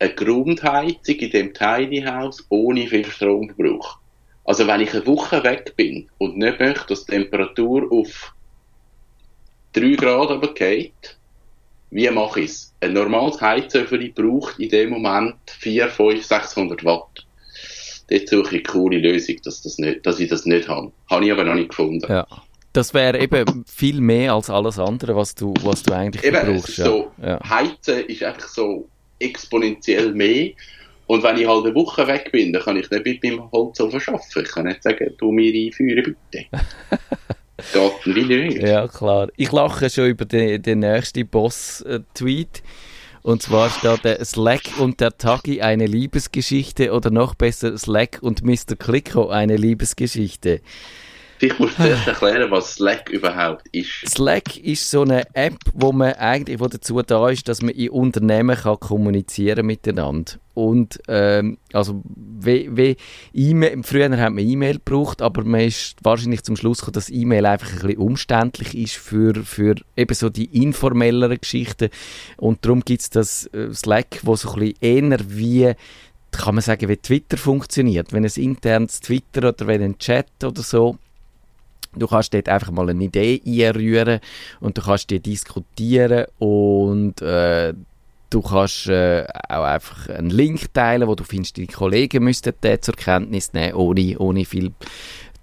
eine 0.00 0.12
Grundheizung 0.12 1.14
in 1.14 1.30
dem 1.30 1.54
Tiny 1.54 2.02
House 2.02 2.44
ohne 2.48 2.88
viel 2.88 3.06
Stromverbrauch. 3.06 3.98
Also 4.44 4.66
wenn 4.66 4.80
ich 4.80 4.92
eine 4.92 5.06
Woche 5.06 5.42
weg 5.44 5.74
bin 5.76 6.10
und 6.18 6.36
nicht 6.36 6.58
möchte, 6.58 6.88
dass 6.88 7.06
die 7.06 7.12
Temperatur 7.12 7.90
auf 7.92 8.34
3 9.74 9.94
Grad 9.94 10.30
runtergeht, 10.30 11.16
wie 11.90 12.10
mache 12.10 12.40
ich 12.40 12.50
es? 12.50 12.74
Ein 12.80 12.94
normales 12.94 13.40
Heizöffel 13.40 14.10
braucht 14.10 14.58
in 14.58 14.70
dem 14.70 14.90
Moment 14.90 15.36
4, 15.46 15.88
5, 15.88 16.26
600 16.26 16.84
Watt. 16.84 17.24
Dort 18.10 18.28
suche 18.28 18.42
ich 18.42 18.52
eine 18.52 18.62
coole 18.62 18.98
Lösung, 18.98 19.36
dass, 19.44 19.62
das 19.62 19.78
nicht, 19.78 20.04
dass 20.06 20.20
ich 20.20 20.28
das 20.28 20.44
nicht 20.44 20.68
habe. 20.68 20.92
Habe 21.10 21.24
ich 21.24 21.32
aber 21.32 21.44
noch 21.44 21.54
nicht 21.54 21.70
gefunden. 21.70 22.06
Ja. 22.08 22.26
Das 22.72 22.92
wäre 22.92 23.18
eben 23.20 23.64
viel 23.66 24.00
mehr 24.00 24.34
als 24.34 24.50
alles 24.50 24.78
andere, 24.78 25.14
was 25.14 25.34
du, 25.34 25.54
was 25.62 25.84
du 25.84 25.94
eigentlich 25.94 26.24
eben, 26.24 26.44
brauchst. 26.44 26.76
So, 26.76 27.12
ja. 27.22 27.38
Heizen 27.48 28.04
ist 28.06 28.22
einfach 28.22 28.48
so 28.48 28.88
exponentiell 29.20 30.12
mehr. 30.12 30.50
Und 31.06 31.22
wenn 31.22 31.36
ich 31.36 31.46
halt 31.46 31.66
eine 31.66 31.74
Woche 31.74 32.06
weg 32.06 32.32
bin, 32.32 32.52
dann 32.52 32.62
kann 32.62 32.76
ich 32.76 32.90
nicht 32.90 33.04
mit 33.04 33.22
meinem 33.22 33.50
Holz 33.52 33.78
so 33.78 33.90
verschaffen. 33.90 34.42
Ich 34.42 34.50
kann 34.50 34.66
nicht 34.66 34.82
sagen, 34.82 35.14
du 35.18 35.30
mir 35.30 35.52
einführen, 35.54 36.16
bitte. 36.30 36.46
Geht 38.04 38.28
nicht. 38.28 38.62
Ja, 38.62 38.88
klar. 38.88 39.28
Ich 39.36 39.52
lache 39.52 39.88
schon 39.88 40.08
über 40.08 40.24
den, 40.24 40.60
den 40.60 40.80
nächsten 40.80 41.26
Boss-Tweet. 41.28 42.62
Und 43.24 43.40
zwar 43.40 43.70
steht 43.70 44.04
der 44.04 44.22
Slack 44.22 44.78
und 44.78 45.00
der 45.00 45.16
Tagi 45.16 45.62
eine 45.62 45.86
Liebesgeschichte 45.86 46.92
oder 46.92 47.10
noch 47.10 47.34
besser 47.34 47.78
Slack 47.78 48.18
und 48.20 48.44
Mr. 48.44 48.76
Klicko 48.78 49.30
eine 49.30 49.56
Liebesgeschichte. 49.56 50.60
Ich 51.40 51.58
muss 51.58 51.74
zuerst 51.76 52.06
erklären, 52.06 52.50
was 52.50 52.74
Slack 52.74 53.10
überhaupt 53.10 53.66
ist. 53.72 54.08
Slack 54.08 54.56
ist 54.58 54.90
so 54.90 55.02
eine 55.02 55.24
App, 55.34 55.58
wo 55.72 55.92
man 55.92 56.12
eigentlich 56.14 56.60
wo 56.60 56.66
dazu 56.66 57.00
da 57.02 57.28
ist, 57.28 57.48
dass 57.48 57.62
man 57.62 57.74
in 57.74 57.90
Unternehmen 57.90 58.56
kann 58.56 58.78
kommunizieren 58.80 59.66
miteinander. 59.66 60.34
Und 60.54 61.00
ähm, 61.08 61.58
also 61.72 62.00
wie, 62.06 62.70
wie 62.76 62.96
e 63.32 63.82
früher 63.82 64.10
hat 64.10 64.32
man 64.32 64.38
E-Mail 64.38 64.74
gebraucht, 64.74 65.20
aber 65.20 65.42
man 65.42 65.62
ist 65.62 65.96
wahrscheinlich 66.02 66.44
zum 66.44 66.56
Schluss 66.56 66.78
gekommen, 66.78 66.94
dass 66.94 67.10
E-Mail 67.10 67.44
einfach 67.46 67.72
ein 67.72 67.80
bisschen 67.80 67.98
umständlich 67.98 68.74
ist 68.76 68.94
für, 68.94 69.34
für 69.44 69.74
eben 69.96 70.14
so 70.14 70.30
die 70.30 70.62
informelleren 70.62 71.40
Geschichten. 71.40 71.90
Und 72.36 72.64
darum 72.64 72.84
gibt 72.84 73.02
es 73.02 73.10
das 73.10 73.46
äh, 73.46 73.72
Slack, 73.74 74.20
wo 74.22 74.36
so 74.36 74.52
ein 74.52 74.60
bisschen 74.60 74.76
eher 74.80 75.18
wie 75.26 75.72
kann 76.30 76.56
man 76.56 76.62
sagen, 76.62 76.88
wie 76.88 76.96
Twitter 76.96 77.36
funktioniert. 77.36 78.12
Wenn 78.12 78.24
es 78.24 78.36
internes 78.36 79.00
Twitter 79.00 79.48
oder 79.48 79.66
wenn 79.66 79.82
ein 79.82 79.98
Chat 79.98 80.26
oder 80.42 80.62
so 80.62 80.98
Du 81.96 82.06
kannst 82.06 82.34
dort 82.34 82.48
einfach 82.48 82.70
mal 82.70 82.88
eine 82.88 83.04
Idee 83.04 83.40
einrühren 83.46 84.20
und 84.60 84.78
du 84.78 84.82
kannst 84.82 85.10
die 85.10 85.20
diskutieren 85.20 86.26
und 86.38 87.20
äh, 87.22 87.74
du 88.30 88.42
kannst 88.42 88.88
äh, 88.88 89.26
auch 89.48 89.64
einfach 89.64 90.08
einen 90.08 90.30
Link 90.30 90.72
teilen, 90.74 91.08
wo 91.08 91.14
du 91.14 91.24
findest, 91.24 91.56
die 91.56 91.66
Kollegen 91.66 92.24
müssten 92.24 92.52
den 92.62 92.82
zur 92.82 92.94
Kenntnis 92.94 93.52
nehmen, 93.52 93.74
ohne, 93.74 94.18
ohne 94.18 94.44
viel 94.44 94.72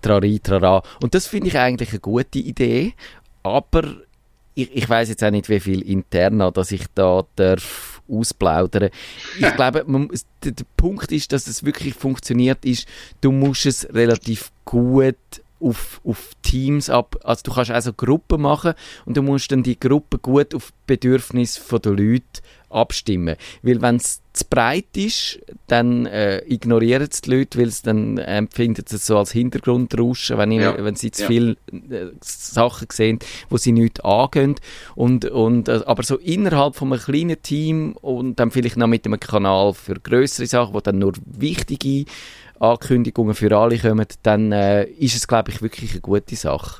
Trari, 0.02 0.40
Trara. 0.40 0.84
Und 1.02 1.14
das 1.14 1.28
finde 1.28 1.48
ich 1.48 1.58
eigentlich 1.58 1.92
eine 1.92 2.00
gute 2.00 2.40
Idee, 2.40 2.94
aber 3.44 3.84
ich, 4.56 4.76
ich 4.76 4.90
weiß 4.90 5.10
jetzt 5.10 5.24
auch 5.24 5.32
nicht, 5.32 5.50
wie 5.50 5.60
viel 5.60 5.82
interna, 5.82 6.52
dass 6.52 6.72
ich 6.72 6.86
da 6.94 7.24
darf 7.36 8.02
ausplaudern. 8.10 8.90
Ich 9.40 9.52
glaube, 9.56 9.84
man, 9.88 10.10
der, 10.44 10.52
der 10.52 10.66
Punkt 10.76 11.12
ist, 11.12 11.32
dass 11.32 11.48
es 11.48 11.64
wirklich 11.64 11.94
funktioniert 11.94 12.66
ist, 12.66 12.88
du 13.22 13.32
musst 13.32 13.66
es 13.66 13.88
relativ 13.94 14.52
gut 14.66 15.16
auf, 15.62 16.02
auf 16.04 16.32
Teams 16.41 16.89
ab. 16.89 17.17
Also 17.24 17.43
du 17.45 17.54
kannst 17.54 17.71
also 17.71 17.93
Gruppen 17.93 18.41
machen 18.41 18.74
und 19.06 19.17
du 19.17 19.21
musst 19.21 19.52
dann 19.52 19.63
die 19.63 19.80
Gruppe 19.80 20.19
gut 20.19 20.56
auf 20.56 20.74
Bedürfnisse 20.88 21.80
der 21.80 21.91
Leute 21.93 22.41
abstimmen. 22.69 23.36
Weil 23.62 23.82
wenn 23.82 23.97
es 23.97 24.21
zu 24.34 24.45
breit 24.50 24.95
ist, 24.95 25.39
dann 25.67 26.06
äh, 26.06 26.39
ignorieren 26.45 27.08
es 27.10 27.21
die 27.21 27.32
Leute, 27.32 27.60
weil 27.60 27.67
es 27.67 27.82
dann 27.82 28.17
empfinden 28.17 28.86
sie 28.88 28.95
es 28.95 29.06
so 29.06 29.17
als 29.17 29.32
Hintergrundrauschen, 29.32 30.38
wenn, 30.38 30.52
ja. 30.54 30.84
wenn 30.84 30.95
sie 30.95 31.12
zu 31.12 31.24
ja. 31.24 31.28
viele 31.28 31.52
äh, 31.71 32.12
Sachen 32.21 32.88
sehen, 32.91 33.19
wo 33.50 33.58
sie 33.58 33.74
nichts 33.74 34.00
angehen. 34.02 34.56
Und, 34.95 35.26
und, 35.26 35.67
äh, 35.67 35.82
aber 35.86 36.04
so 36.04 36.17
innerhalb 36.17 36.76
von 36.76 36.93
einem 36.93 37.02
kleinen 37.02 37.41
Team 37.41 37.93
und 38.02 38.39
dann 38.39 38.52
vielleicht 38.52 38.78
noch 38.78 38.88
mit 38.88 39.06
einem 39.06 39.19
Kanal 39.19 39.74
für 39.74 39.95
größere 39.95 40.47
Sachen, 40.47 40.74
wo 40.74 40.80
dann 40.80 41.00
nur 41.00 41.13
wichtige 41.26 42.06
Ankündigungen 42.62 43.34
für 43.34 43.56
alle 43.58 43.78
kommen, 43.80 44.06
dann 44.24 44.52
äh, 44.52 44.84
ist 44.84 45.15
es, 45.15 45.28
glaube 45.28 45.52
ich, 45.52 45.62
wirklich 45.62 45.91
eine 45.91 46.02
gute 46.02 46.36
Sache. 46.36 46.80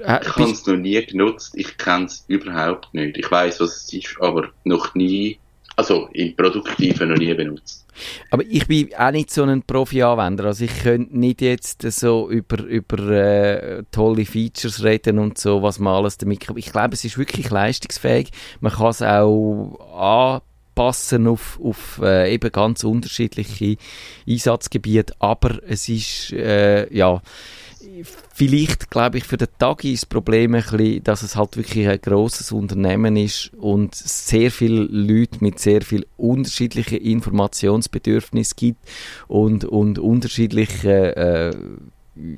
Äh, 0.00 0.20
ich 0.22 0.36
habe 0.36 0.50
es 0.50 0.66
noch 0.66 0.76
nie 0.76 1.04
genutzt, 1.04 1.52
ich 1.54 1.76
kenne 1.76 2.06
es 2.06 2.24
überhaupt 2.28 2.92
nicht. 2.94 3.16
Ich 3.18 3.30
weiß, 3.30 3.60
was 3.60 3.84
es 3.84 3.92
ist, 3.92 4.16
aber 4.20 4.48
noch 4.64 4.94
nie, 4.94 5.38
also 5.76 6.08
im 6.12 6.34
Produktiven 6.34 7.10
noch 7.10 7.18
nie 7.18 7.32
benutzt. 7.34 7.84
Aber 8.30 8.42
ich 8.44 8.66
bin 8.66 8.92
auch 8.96 9.12
nicht 9.12 9.30
so 9.30 9.44
ein 9.44 9.62
Profi-Anwender. 9.62 10.46
Also 10.46 10.64
ich 10.64 10.82
könnte 10.82 11.16
nicht 11.16 11.40
jetzt 11.40 11.82
so 11.82 12.28
über, 12.28 12.64
über 12.64 12.98
äh, 13.10 13.82
tolle 13.92 14.24
Features 14.24 14.82
reden 14.82 15.18
und 15.18 15.38
so, 15.38 15.62
was 15.62 15.78
man 15.78 15.94
alles 15.94 16.18
damit 16.18 16.40
kann. 16.40 16.56
Ich 16.56 16.72
glaube, 16.72 16.94
es 16.94 17.04
ist 17.04 17.18
wirklich 17.18 17.50
leistungsfähig. 17.50 18.30
Man 18.60 18.72
kann 18.72 18.88
es 18.88 19.02
auch 19.02 20.42
passen 20.74 21.26
auf, 21.26 21.58
auf 21.62 22.00
äh, 22.02 22.32
eben 22.32 22.50
ganz 22.52 22.84
unterschiedliche 22.84 23.76
Einsatzgebiete, 24.28 25.14
aber 25.18 25.60
es 25.66 25.88
ist, 25.88 26.32
äh, 26.32 26.92
ja, 26.94 27.22
vielleicht, 28.32 28.90
glaube 28.90 29.18
ich, 29.18 29.24
für 29.24 29.36
den 29.36 29.48
Tag 29.58 29.84
ist 29.84 30.02
das 30.02 30.08
Problem 30.08 30.54
ein 30.54 30.62
bisschen, 30.62 31.04
dass 31.04 31.22
es 31.22 31.36
halt 31.36 31.56
wirklich 31.56 31.88
ein 31.88 32.00
grosses 32.00 32.52
Unternehmen 32.52 33.16
ist 33.16 33.52
und 33.54 33.94
sehr 33.94 34.50
viele 34.50 34.82
Leute 34.84 35.38
mit 35.40 35.58
sehr 35.58 35.82
viel 35.82 36.06
unterschiedlichen 36.16 36.98
Informationsbedürfnissen 36.98 38.56
gibt 38.56 38.88
und, 39.28 39.64
und 39.64 39.98
unterschiedliche 39.98 41.16
äh, 41.16 41.56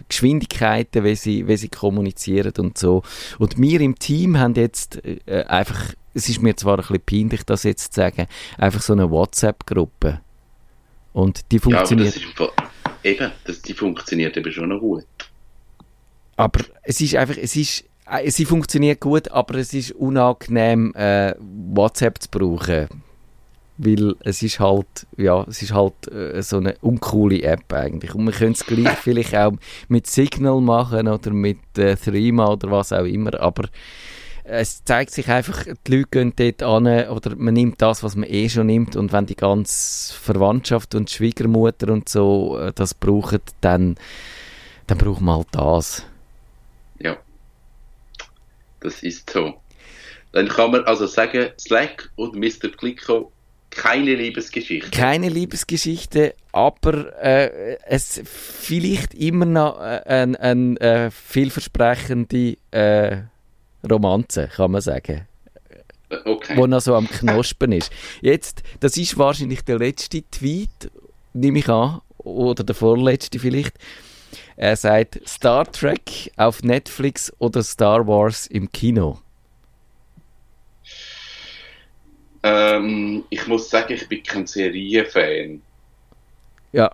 Geschwindigkeiten, 0.08 1.04
wie 1.04 1.16
sie, 1.16 1.48
wie 1.48 1.56
sie 1.56 1.68
kommunizieren 1.68 2.52
und 2.58 2.78
so. 2.78 3.02
Und 3.38 3.60
wir 3.60 3.80
im 3.80 3.98
Team 3.98 4.38
haben 4.38 4.54
jetzt 4.54 5.02
äh, 5.04 5.44
einfach 5.44 5.92
es 6.16 6.30
ist 6.30 6.42
mir 6.42 6.56
zwar 6.56 6.78
ein 6.78 6.80
bisschen 6.80 7.00
peinlich, 7.04 7.42
das 7.44 7.62
jetzt 7.64 7.92
zu 7.92 8.00
sagen, 8.00 8.26
einfach 8.56 8.80
so 8.80 8.94
eine 8.94 9.10
WhatsApp-Gruppe. 9.10 10.20
Und 11.12 11.52
die 11.52 11.58
funktioniert. 11.58 12.16
Ja, 12.16 12.22
aber 12.36 12.46
das 12.46 12.56
ist, 13.02 13.20
eben, 13.20 13.32
das, 13.44 13.62
die 13.62 13.74
funktioniert 13.74 14.36
eben 14.36 14.50
schon 14.50 14.70
noch 14.70 14.80
gut. 14.80 15.04
Aber 16.36 16.60
es 16.82 17.00
ist 17.00 17.16
einfach, 17.16 17.36
es 17.36 17.54
ist, 17.54 17.84
äh, 18.10 18.30
sie 18.30 18.46
funktioniert 18.46 19.00
gut, 19.00 19.30
aber 19.30 19.56
es 19.56 19.74
ist 19.74 19.92
unangenehm, 19.92 20.94
äh, 20.94 21.34
WhatsApp 21.38 22.22
zu 22.22 22.28
brauchen. 22.30 22.88
Weil 23.78 24.14
es 24.20 24.42
ist 24.42 24.58
halt, 24.58 25.06
ja, 25.18 25.44
es 25.46 25.60
ist 25.60 25.74
halt 25.74 26.10
äh, 26.10 26.42
so 26.42 26.56
eine 26.56 26.76
uncoole 26.80 27.42
App 27.42 27.70
eigentlich. 27.74 28.14
Und 28.14 28.24
man 28.24 28.32
könnte 28.32 28.60
es 28.60 28.66
gleich 28.66 28.96
vielleicht 29.02 29.36
auch 29.36 29.52
mit 29.88 30.06
Signal 30.06 30.62
machen 30.62 31.08
oder 31.08 31.30
mit 31.30 31.58
äh, 31.76 31.94
Threema 31.94 32.52
oder 32.52 32.70
was 32.70 32.92
auch 32.94 33.04
immer, 33.04 33.38
aber 33.38 33.68
es 34.48 34.84
zeigt 34.84 35.10
sich 35.10 35.28
einfach, 35.28 35.64
die 35.86 35.96
Leute 35.96 36.08
gehen 36.10 36.32
dort 36.36 36.62
an 36.62 36.86
oder 37.08 37.36
man 37.36 37.54
nimmt 37.54 37.82
das, 37.82 38.02
was 38.02 38.16
man 38.16 38.28
eh 38.28 38.48
schon 38.48 38.66
nimmt 38.66 38.96
und 38.96 39.12
wenn 39.12 39.26
die 39.26 39.36
ganze 39.36 40.14
Verwandtschaft 40.14 40.94
und 40.94 41.10
Schwiegermutter 41.10 41.92
und 41.92 42.08
so 42.08 42.58
äh, 42.58 42.72
das 42.72 42.94
brauchen, 42.94 43.40
dann, 43.60 43.96
dann 44.86 44.98
braucht 44.98 45.20
man 45.20 45.36
halt 45.36 45.48
das. 45.52 46.04
Ja, 46.98 47.16
das 48.80 49.02
ist 49.02 49.28
so. 49.30 49.54
Dann 50.32 50.48
kann 50.48 50.70
man 50.70 50.84
also 50.84 51.06
sagen, 51.06 51.50
Slack 51.58 52.10
und 52.16 52.34
Mr. 52.34 52.68
Klicko 52.76 53.32
keine 53.70 54.14
Liebesgeschichte. 54.14 54.90
Keine 54.90 55.28
Liebesgeschichte, 55.28 56.34
aber 56.52 57.14
äh, 57.22 57.76
es 57.84 58.22
vielleicht 58.24 59.12
immer 59.14 59.44
noch 59.44 59.80
äh, 59.80 60.00
eine 60.06 60.40
ein, 60.40 60.76
äh, 60.78 61.10
vielversprechende 61.10 62.56
äh, 62.70 63.22
Romanze, 63.90 64.48
kann 64.48 64.72
man 64.72 64.80
sagen. 64.80 65.26
Okay. 66.24 66.56
Wo 66.56 66.66
noch 66.66 66.80
so 66.80 66.94
am 66.94 67.08
Knospen 67.08 67.72
ist. 67.72 67.90
Jetzt, 68.20 68.62
das 68.80 68.96
ist 68.96 69.18
wahrscheinlich 69.18 69.62
der 69.62 69.78
letzte 69.78 70.22
Tweet, 70.30 70.90
nehme 71.32 71.58
ich 71.58 71.68
an, 71.68 72.00
oder 72.18 72.64
der 72.64 72.74
vorletzte 72.74 73.38
vielleicht. 73.38 73.76
Er 74.56 74.76
sagt 74.76 75.20
Star 75.28 75.70
Trek 75.70 76.32
auf 76.36 76.62
Netflix 76.62 77.32
oder 77.38 77.62
Star 77.62 78.06
Wars 78.06 78.46
im 78.46 78.70
Kino. 78.70 79.18
Ähm, 82.42 83.24
ich 83.30 83.46
muss 83.46 83.68
sagen, 83.68 83.94
ich 83.94 84.08
bin 84.08 84.22
kein 84.22 84.46
Serienfan. 84.46 85.60
Ja. 86.72 86.90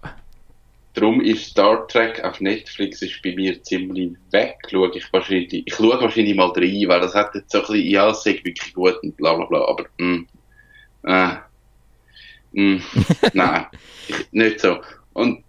Darum 0.95 1.23
ist 1.23 1.47
Star 1.47 1.89
Trek 1.89 2.23
auf 2.23 2.41
Netflix 2.41 3.01
ist 3.01 3.23
bei 3.23 3.35
mir 3.35 3.63
ziemlich 3.63 4.13
weg. 4.31 4.59
Schau 4.71 4.93
ich, 4.93 5.11
wahrscheinlich, 5.11 5.67
ich 5.67 5.75
schaue 5.75 5.99
wahrscheinlich 6.01 6.35
mal 6.35 6.51
rein, 6.51 6.85
weil 6.87 7.01
das 7.01 7.15
hat 7.15 7.35
jetzt 7.35 7.51
so 7.51 7.59
ein 7.59 7.67
bisschen, 7.67 7.87
ja, 7.87 8.11
es 8.11 8.27
ist 8.27 8.45
wirklich 8.45 8.75
gut 8.75 9.03
und 9.03 9.17
bla 9.17 9.35
bla 9.35 9.47
bla, 9.47 9.67
aber 9.67 9.87
mm, 9.97 10.27
äh, 11.05 11.37
mm, 12.53 12.83
nein, 13.33 13.67
ich, 14.07 14.33
nicht 14.33 14.61
so. 14.61 14.81
Und 15.15 15.43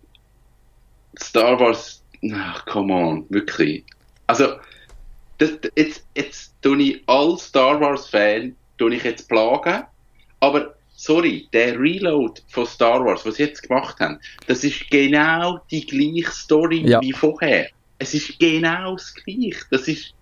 Star 1.21 1.60
Wars, 1.60 2.01
ach, 2.34 2.65
come 2.65 2.93
on, 2.93 3.25
wirklich. 3.29 3.84
Also, 4.27 4.56
das, 5.39 5.60
jetzt, 5.75 6.08
jetzt 6.15 6.56
tue 6.62 6.82
ich 6.82 7.03
all 7.08 7.38
Star 7.38 7.82
Wars 7.82 8.10
Fans, 8.10 8.56
tue 8.77 8.95
ich 8.95 9.03
jetzt 9.03 9.27
plagen, 9.27 9.84
aber 10.39 10.75
sorry, 10.95 11.47
der 11.53 11.79
Reload 11.79 12.41
von 12.49 12.65
Star 12.65 13.03
Wars, 13.03 13.25
was 13.25 13.36
sie 13.36 13.43
jetzt 13.43 13.63
gemacht 13.63 13.99
haben, 13.99 14.19
das 14.47 14.63
ist 14.63 14.89
genau 14.89 15.60
die 15.71 15.86
gleiche 15.86 16.32
Story 16.32 16.84
Ja. 16.86 17.01
wie 17.01 17.12
vorher. 17.13 17.67
Es 17.99 18.13
ist 18.13 18.39
genau 18.39 18.93
das 18.93 19.13
gleiche. 19.13 19.65
Das 19.71 19.88
ist 19.88 20.13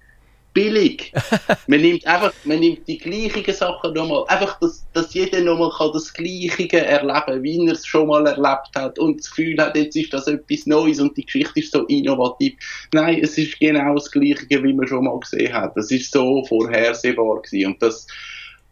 billig. 0.53 1.11
man 1.67 1.81
nimmt 1.81 2.05
einfach, 2.05 2.33
man 2.43 2.59
nimmt 2.59 2.87
die 2.87 2.97
gleichen 2.97 3.53
Sachen 3.53 3.93
nochmal, 3.93 4.25
einfach, 4.27 4.59
dass, 4.59 4.85
dass 4.93 5.13
jeder 5.13 5.41
nochmal 5.41 5.71
kann 5.77 5.91
das 5.93 6.13
Gleiche 6.13 6.71
erleben, 6.73 7.43
wie 7.43 7.65
er 7.65 7.73
es 7.73 7.85
schon 7.85 8.07
mal 8.07 8.25
erlebt 8.25 8.69
hat 8.75 8.99
und 8.99 9.19
das 9.19 9.29
Gefühl 9.29 9.57
hat, 9.59 9.75
jetzt 9.75 9.95
ist 9.95 10.13
das 10.13 10.27
etwas 10.27 10.65
Neues 10.65 10.99
und 10.99 11.15
die 11.15 11.25
Geschichte 11.25 11.59
ist 11.59 11.71
so 11.71 11.85
innovativ. 11.85 12.53
Nein, 12.93 13.19
es 13.21 13.37
ist 13.37 13.59
genau 13.59 13.95
das 13.95 14.11
Gleiche, 14.11 14.45
wie 14.49 14.73
man 14.73 14.87
schon 14.87 15.05
mal 15.05 15.19
gesehen 15.19 15.53
hat. 15.53 15.75
Das 15.75 15.91
ist 15.91 16.11
so 16.11 16.43
vorhersehbar 16.45 17.41
gewesen 17.41 17.73
und 17.73 17.81
das, 17.81 18.07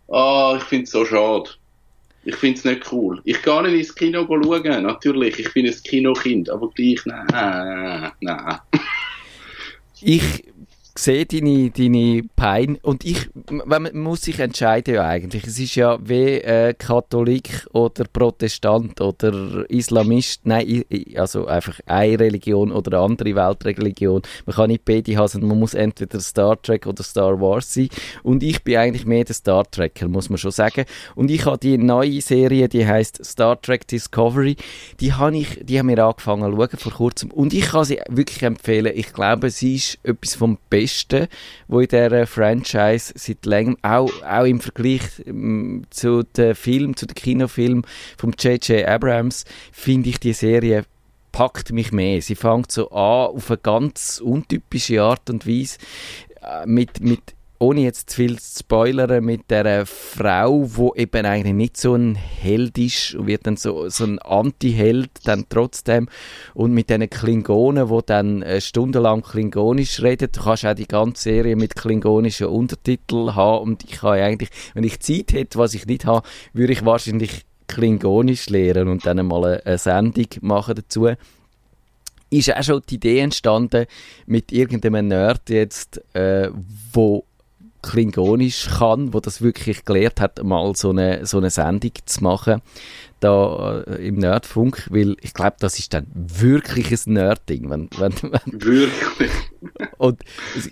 ah, 0.10 0.56
ich 0.58 0.64
finde 0.64 0.84
es 0.84 0.92
so 0.92 1.06
schade. 1.06 1.50
Ich 2.26 2.36
finde 2.36 2.58
es 2.58 2.66
nicht 2.66 2.92
cool. 2.92 3.22
Ich 3.24 3.42
gehe 3.42 3.64
nicht 3.64 3.74
ins 3.74 3.96
Kino 3.96 4.26
schauen, 4.28 4.84
natürlich. 4.84 5.40
Ich 5.40 5.54
bin 5.54 5.66
ein 5.66 5.84
Kinokind, 5.84 6.50
aber 6.50 6.70
gleich, 6.70 7.00
nein, 7.06 8.12
nein. 8.20 8.60
ich 10.02 10.44
sehe 11.00 11.26
deine, 11.26 11.70
deine 11.70 12.24
Pein 12.36 12.78
und 12.82 13.06
ich, 13.06 13.30
man 13.66 13.90
muss 13.94 14.24
sich 14.24 14.40
entscheiden 14.40 14.96
ja 14.96 15.06
eigentlich. 15.06 15.46
Es 15.46 15.58
ist 15.58 15.76
ja 15.76 15.98
wie 16.04 16.42
äh, 16.42 16.74
Katholik 16.74 17.68
oder 17.72 18.04
Protestant 18.12 19.00
oder 19.00 19.70
Islamist, 19.70 20.42
nein, 20.46 20.84
also 21.16 21.48
einfach 21.48 21.80
eine 21.86 22.20
Religion 22.20 22.72
oder 22.72 22.98
eine 22.98 23.06
andere 23.06 23.36
Weltreligion. 23.36 24.22
Man 24.46 24.56
kann 24.56 24.70
nicht 24.70 24.84
beide 24.84 25.16
haben, 25.16 25.48
man 25.48 25.60
muss 25.60 25.74
entweder 25.74 26.20
Star 26.20 26.62
Trek 26.62 26.86
oder 26.86 27.04
Star 27.04 27.40
Wars 27.40 27.74
sein 27.74 27.90
und 28.24 28.44
ich 28.44 28.64
bin 28.64 28.78
eigentlich 28.78 29.06
mehr 29.06 29.24
der 29.24 29.36
Star 29.36 29.70
Trekker, 29.70 30.08
muss 30.08 30.30
man 30.30 30.38
schon 30.38 30.52
sagen. 30.52 30.86
Und 31.16 31.32
ich 31.32 31.46
habe 31.46 31.58
die 31.58 31.78
neue 31.78 32.22
Serie, 32.22 32.68
die 32.68 32.86
heißt 32.86 33.24
Star 33.24 33.62
Trek 33.62 33.88
Discovery, 33.88 34.58
die 35.00 35.14
habe 35.14 35.38
ich, 35.38 35.60
die 35.64 35.80
haben 35.80 35.88
wir 35.88 36.04
angefangen 36.04 36.52
zu 36.52 36.58
schauen 36.58 36.80
vor 36.80 36.92
kurzem 36.92 37.32
und 37.32 37.54
ich 37.54 37.68
kann 37.68 37.86
sie 37.86 38.02
wirklich 38.10 38.44
empfehlen. 38.44 38.92
Ich 38.96 39.14
glaube, 39.14 39.50
sie 39.50 39.76
ist 39.76 40.00
etwas 40.04 40.36
vom 40.36 40.58
Besten, 40.70 40.89
wo 41.68 41.80
in 41.80 41.88
dieser 41.88 42.28
Franchise 42.28 43.14
seit 43.16 43.46
längerem, 43.46 43.78
auch, 43.82 44.12
auch 44.24 44.46
im 44.46 44.60
Vergleich 44.60 45.02
ähm, 45.26 45.84
zu 45.90 46.24
den 46.24 46.56
Film, 46.56 46.96
zu 46.96 47.06
den 47.06 47.16
Kinofilmen 47.16 47.86
von 48.18 48.34
J.J. 48.38 48.88
Abrams, 48.88 49.46
finde 49.72 50.10
ich 50.10 50.20
die 50.20 50.34
Serie 50.34 50.84
packt 51.32 51.72
mich 51.72 51.92
mehr. 51.92 52.22
Sie 52.22 52.36
fängt 52.36 52.72
so 52.72 52.90
an 52.90 53.36
auf 53.36 53.50
eine 53.50 53.58
ganz 53.58 54.20
untypische 54.24 55.02
Art 55.02 55.30
und 55.30 55.48
Weise 55.48 55.78
äh, 56.42 56.66
mit, 56.66 57.02
mit 57.02 57.36
ohne 57.60 57.82
jetzt 57.82 58.10
zu 58.10 58.16
viel 58.16 58.40
zu 58.40 58.60
spoilern, 58.60 59.24
mit 59.24 59.52
der 59.52 59.86
Frau, 59.86 60.64
wo 60.76 60.94
eben 60.96 61.26
eigentlich 61.26 61.54
nicht 61.54 61.78
so 61.78 61.94
ein 61.94 62.16
Held 62.16 62.78
ist 62.78 63.16
und 63.16 63.28
wird 63.28 63.46
dann 63.46 63.58
so, 63.58 63.90
so 63.90 64.06
ein 64.06 64.18
Anti-Held 64.20 65.10
dann 65.26 65.46
trotzdem. 65.50 66.08
Und 66.54 66.74
mit 66.74 66.90
diesen 66.90 67.10
Klingonen, 67.10 67.90
wo 67.90 68.00
dann 68.00 68.42
äh, 68.44 68.62
stundenlang 68.62 69.24
Klingonisch 69.24 70.02
redet. 70.02 70.38
Du 70.38 70.44
kannst 70.44 70.66
auch 70.66 70.74
die 70.74 70.88
ganze 70.88 71.24
Serie 71.24 71.58
mit 71.58 71.76
klingonischen 71.76 72.48
Untertiteln 72.48 73.36
haben. 73.36 73.64
Und 73.64 73.84
ich 73.84 74.02
habe 74.02 74.24
eigentlich, 74.24 74.50
wenn 74.74 74.86
ich 74.86 75.02
Zeit 75.02 75.34
hätte, 75.34 75.60
was 75.60 75.74
ich 75.74 75.86
nicht 75.86 76.06
habe, 76.06 76.28
würde 76.54 76.74
ich 76.74 76.86
wahrscheinlich 76.86 77.46
Klingonisch 77.68 78.50
lernen 78.50 78.88
und 78.88 79.06
dann 79.06 79.24
mal 79.28 79.62
eine 79.64 79.78
Sendung 79.78 80.28
machen 80.42 80.76
dazu. 80.76 81.10
Ist 82.32 82.56
auch 82.56 82.64
schon 82.64 82.82
die 82.90 82.96
Idee 82.96 83.20
entstanden 83.20 83.86
mit 84.26 84.52
irgendeinem 84.52 85.10
Nerd 85.10 85.50
jetzt, 85.50 86.02
äh, 86.16 86.50
wo 86.94 87.26
Klingonisch 87.82 88.68
kann, 88.78 89.14
wo 89.14 89.20
das 89.20 89.42
wirklich 89.42 89.86
gelehrt 89.86 90.20
hat, 90.20 90.44
mal 90.44 90.76
so 90.76 90.90
eine, 90.90 91.26
so 91.26 91.38
eine 91.38 91.50
Sendung 91.50 91.94
zu 92.06 92.24
machen, 92.24 92.62
da 93.20 93.82
äh, 93.82 94.08
im 94.08 94.16
Nerdfunk, 94.16 94.88
weil 94.90 95.16
ich 95.22 95.34
glaube, 95.34 95.58
das 95.60 95.80
ist 95.80 95.94
dann 95.94 96.08
wirklich 96.14 96.92
ein 96.92 97.14
Nerdding. 97.14 97.70
Wenn, 97.70 97.90
wenn, 97.98 98.14
wenn, 98.22 98.62
Wirklich. 98.62 99.32
und 99.98 100.22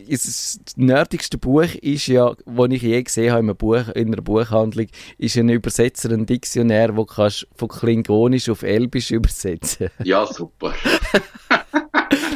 das 0.09 0.59
nerdigste 0.75 1.37
Buch 1.37 1.73
ist 1.81 2.07
ja, 2.07 2.35
das 2.45 2.71
ich 2.71 2.81
je 2.81 3.03
gesehen 3.03 3.31
habe 3.31 3.41
in, 3.41 3.49
einem 3.49 3.57
Buch, 3.57 3.87
in 3.95 4.07
einer 4.07 4.21
Buchhandlung, 4.21 4.87
ist 5.17 5.37
ein 5.37 5.49
Übersetzer, 5.49 6.11
ein 6.11 6.25
Diktionär, 6.25 6.95
wo 6.95 7.05
kannst 7.05 7.47
von 7.55 7.67
Klingonisch 7.67 8.49
auf 8.49 8.63
Elbisch 8.63 9.11
übersetzen 9.11 9.89
Ja, 10.03 10.25
super. 10.25 10.73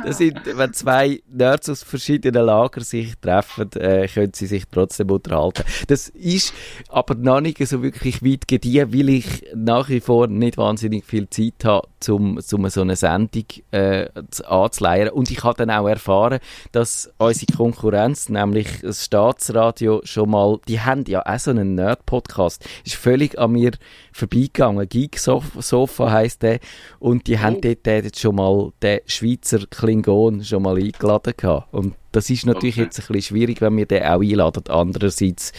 Das 0.05 0.17
sind, 0.17 0.39
wenn 0.45 0.73
zwei 0.73 1.21
Nerds 1.29 1.69
aus 1.69 1.83
verschiedenen 1.83 2.45
Lagern 2.45 2.83
sich 2.83 3.15
treffen, 3.19 3.71
äh, 3.73 4.07
können 4.07 4.33
sie 4.33 4.47
sich 4.47 4.63
trotzdem 4.71 5.11
unterhalten. 5.11 5.63
Das 5.87 6.09
ist 6.09 6.53
aber 6.89 7.15
noch 7.15 7.41
nicht 7.41 7.65
so 7.67 7.83
wirklich 7.83 8.23
weit 8.23 8.47
gediehen, 8.47 8.93
weil 8.93 9.09
ich 9.09 9.45
nach 9.55 9.89
wie 9.89 9.99
vor 9.99 10.27
nicht 10.27 10.57
wahnsinnig 10.57 11.05
viel 11.05 11.29
Zeit 11.29 11.63
habe, 11.63 11.87
um, 12.09 12.37
um 12.51 12.69
so 12.69 12.81
eine 12.81 12.95
Sendung 12.95 13.45
äh, 13.71 14.07
zu- 14.29 14.49
anzuleiern. 14.49 15.09
Und 15.09 15.29
ich 15.31 15.43
habe 15.43 15.57
dann 15.57 15.69
auch 15.71 15.87
erfahren, 15.87 16.39
dass 16.71 17.11
unsere 17.17 17.51
Konkurrenz, 17.55 18.29
nämlich 18.29 18.81
das 18.81 19.05
Staatsradio, 19.05 20.01
schon 20.03 20.29
mal, 20.29 20.59
die 20.67 20.79
haben 20.81 21.03
ja 21.07 21.23
auch 21.25 21.39
so 21.39 21.51
einen 21.51 21.75
Nerd-Podcast, 21.75 22.65
ist 22.85 22.95
völlig 22.95 23.37
an 23.39 23.51
mir 23.51 23.71
vorbeigegangen. 24.11 24.87
Geek 24.87 25.17
Sofa 25.19 26.11
heisst 26.11 26.41
der. 26.43 26.59
Und 26.99 27.27
die 27.27 27.39
haben 27.39 27.57
Oh. 27.57 27.61
dort 27.61 27.85
jetzt 27.87 28.19
schon 28.19 28.35
mal 28.35 28.71
den 28.81 28.99
Schweizer 29.05 29.59
Klingon 29.69 30.43
schon 30.43 30.63
mal 30.63 30.77
eingeladen 30.77 31.33
gehabt. 31.37 31.73
Und 31.73 31.95
das 32.11 32.29
ist 32.29 32.45
natürlich 32.45 32.75
Okay. 32.75 32.83
jetzt 32.85 32.99
ein 32.99 33.05
bisschen 33.07 33.35
schwierig, 33.35 33.61
wenn 33.61 33.77
wir 33.77 33.85
den 33.85 34.03
auch 34.03 34.21
einladen. 34.21 34.63
Andererseits 34.69 35.53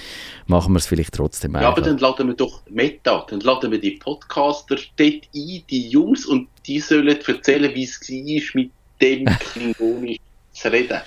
machen 0.47 0.73
wir 0.75 0.79
es 0.79 0.87
vielleicht 0.87 1.15
trotzdem 1.15 1.53
Ja, 1.53 1.59
einfach. 1.61 1.73
aber 1.73 1.83
dann 1.83 1.99
laden 1.99 2.29
wir 2.29 2.35
doch 2.35 2.63
Meta, 2.71 3.27
dann 3.29 3.41
laden 3.41 3.71
wir 3.71 3.81
die 3.81 3.93
Podcaster 3.93 4.77
dort 4.97 5.01
ein, 5.01 5.21
die 5.71 5.89
Jungs, 5.89 6.27
und 6.27 6.49
die 6.67 6.81
sollen 6.81 7.09
erzählen, 7.09 7.75
wie 7.75 7.85
es 7.85 8.01
war, 8.01 8.61
mit 8.63 8.71
dem 9.01 9.25
Klingonisch 9.41 10.19
zu 10.53 10.71
reden. 10.71 11.01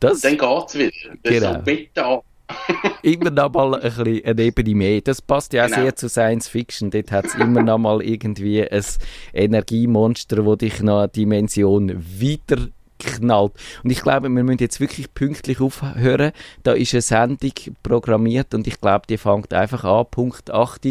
das 0.00 0.20
Dann 0.20 0.38
geht's 0.38 0.74
wieder. 0.76 0.90
Das 1.22 1.32
Genau. 1.34 1.58
ist 1.58 1.66
Meta. 1.66 2.22
immer 3.02 3.30
noch 3.30 3.50
mal 3.52 3.74
ein 3.76 3.80
bisschen 3.80 4.24
eine 4.26 4.42
Ebene 4.42 4.74
mehr. 4.74 5.00
Das 5.00 5.22
passt 5.22 5.52
ja 5.54 5.64
auch 5.64 5.68
Genau. 5.68 5.82
sehr 5.82 5.96
zu 5.96 6.08
Science 6.10 6.48
Fiction. 6.48 6.90
Dort 6.90 7.10
hat 7.10 7.24
es 7.24 7.34
immer 7.36 7.62
noch 7.62 7.78
mal 7.78 8.02
irgendwie 8.02 8.62
ein 8.68 8.84
Energiemonster, 9.32 10.44
wo 10.44 10.54
dich 10.56 10.80
noch 10.82 10.98
eine 11.00 11.08
Dimension 11.08 11.94
weiter 12.20 12.68
knallt. 13.02 13.52
Und 13.82 13.90
ich 13.90 14.02
glaube, 14.02 14.28
wir 14.28 14.42
müssen 14.42 14.58
jetzt 14.58 14.80
wirklich 14.80 15.12
pünktlich 15.14 15.60
aufhören. 15.60 16.32
Da 16.62 16.72
ist 16.72 16.94
eine 16.94 17.02
Sendung 17.02 17.52
programmiert 17.82 18.54
und 18.54 18.66
ich 18.66 18.80
glaube, 18.80 19.06
die 19.08 19.18
fängt 19.18 19.52
einfach 19.52 19.84
an, 19.84 20.06
Punkt 20.10 20.50
8. 20.50 20.88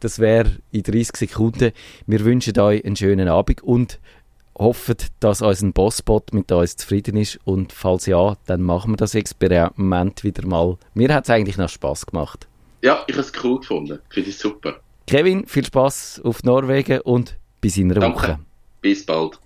Das 0.00 0.18
wäre 0.18 0.56
in 0.72 0.82
30 0.82 1.16
Sekunden. 1.16 1.72
Wir 2.06 2.24
wünschen 2.24 2.58
euch 2.58 2.84
einen 2.84 2.96
schönen 2.96 3.28
Abend 3.28 3.62
und 3.62 3.98
hoffen, 4.58 4.96
dass 5.20 5.42
unser 5.42 5.72
Bossbot 5.72 6.32
mit 6.34 6.52
uns 6.52 6.76
zufrieden 6.76 7.16
ist 7.16 7.38
und 7.44 7.72
falls 7.72 8.06
ja, 8.06 8.36
dann 8.46 8.62
machen 8.62 8.92
wir 8.92 8.96
das 8.96 9.14
Experiment 9.14 10.22
wieder 10.22 10.46
mal. 10.46 10.76
Mir 10.94 11.12
hat 11.14 11.24
es 11.24 11.30
eigentlich 11.30 11.56
noch 11.56 11.68
Spaß 11.68 12.06
gemacht. 12.06 12.46
Ja, 12.82 13.04
ich 13.06 13.14
habe 13.14 13.22
es 13.22 13.32
cool 13.42 13.60
gefunden. 13.60 13.98
Finde 14.10 14.30
ich 14.30 14.38
super. 14.38 14.80
Kevin, 15.06 15.46
viel 15.46 15.64
Spaß 15.64 16.22
auf 16.24 16.42
Norwegen 16.44 17.00
und 17.00 17.36
bis 17.60 17.76
in 17.76 17.90
einer 17.90 18.00
Danke. 18.00 18.16
Woche. 18.16 18.38
Bis 18.80 19.04
bald. 19.04 19.38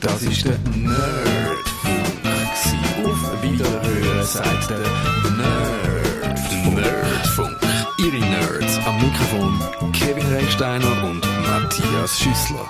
Das 0.00 0.22
ist 0.22 0.44
der 0.44 0.58
Nerdfunk. 0.74 2.00
Auf 3.04 3.42
Wiederhören 3.42 4.24
sagt 4.24 4.70
der 4.70 4.78
Nerdfunk. 5.36 6.76
Nerdfunk. 6.76 7.56
Ihre 7.98 8.18
Nerds 8.18 8.78
am 8.86 8.96
Mikrofon 8.96 9.92
Kevin 9.92 10.26
Recksteiner 10.34 11.04
und 11.04 11.20
Matthias 11.46 12.18
Schüssler. 12.18 12.66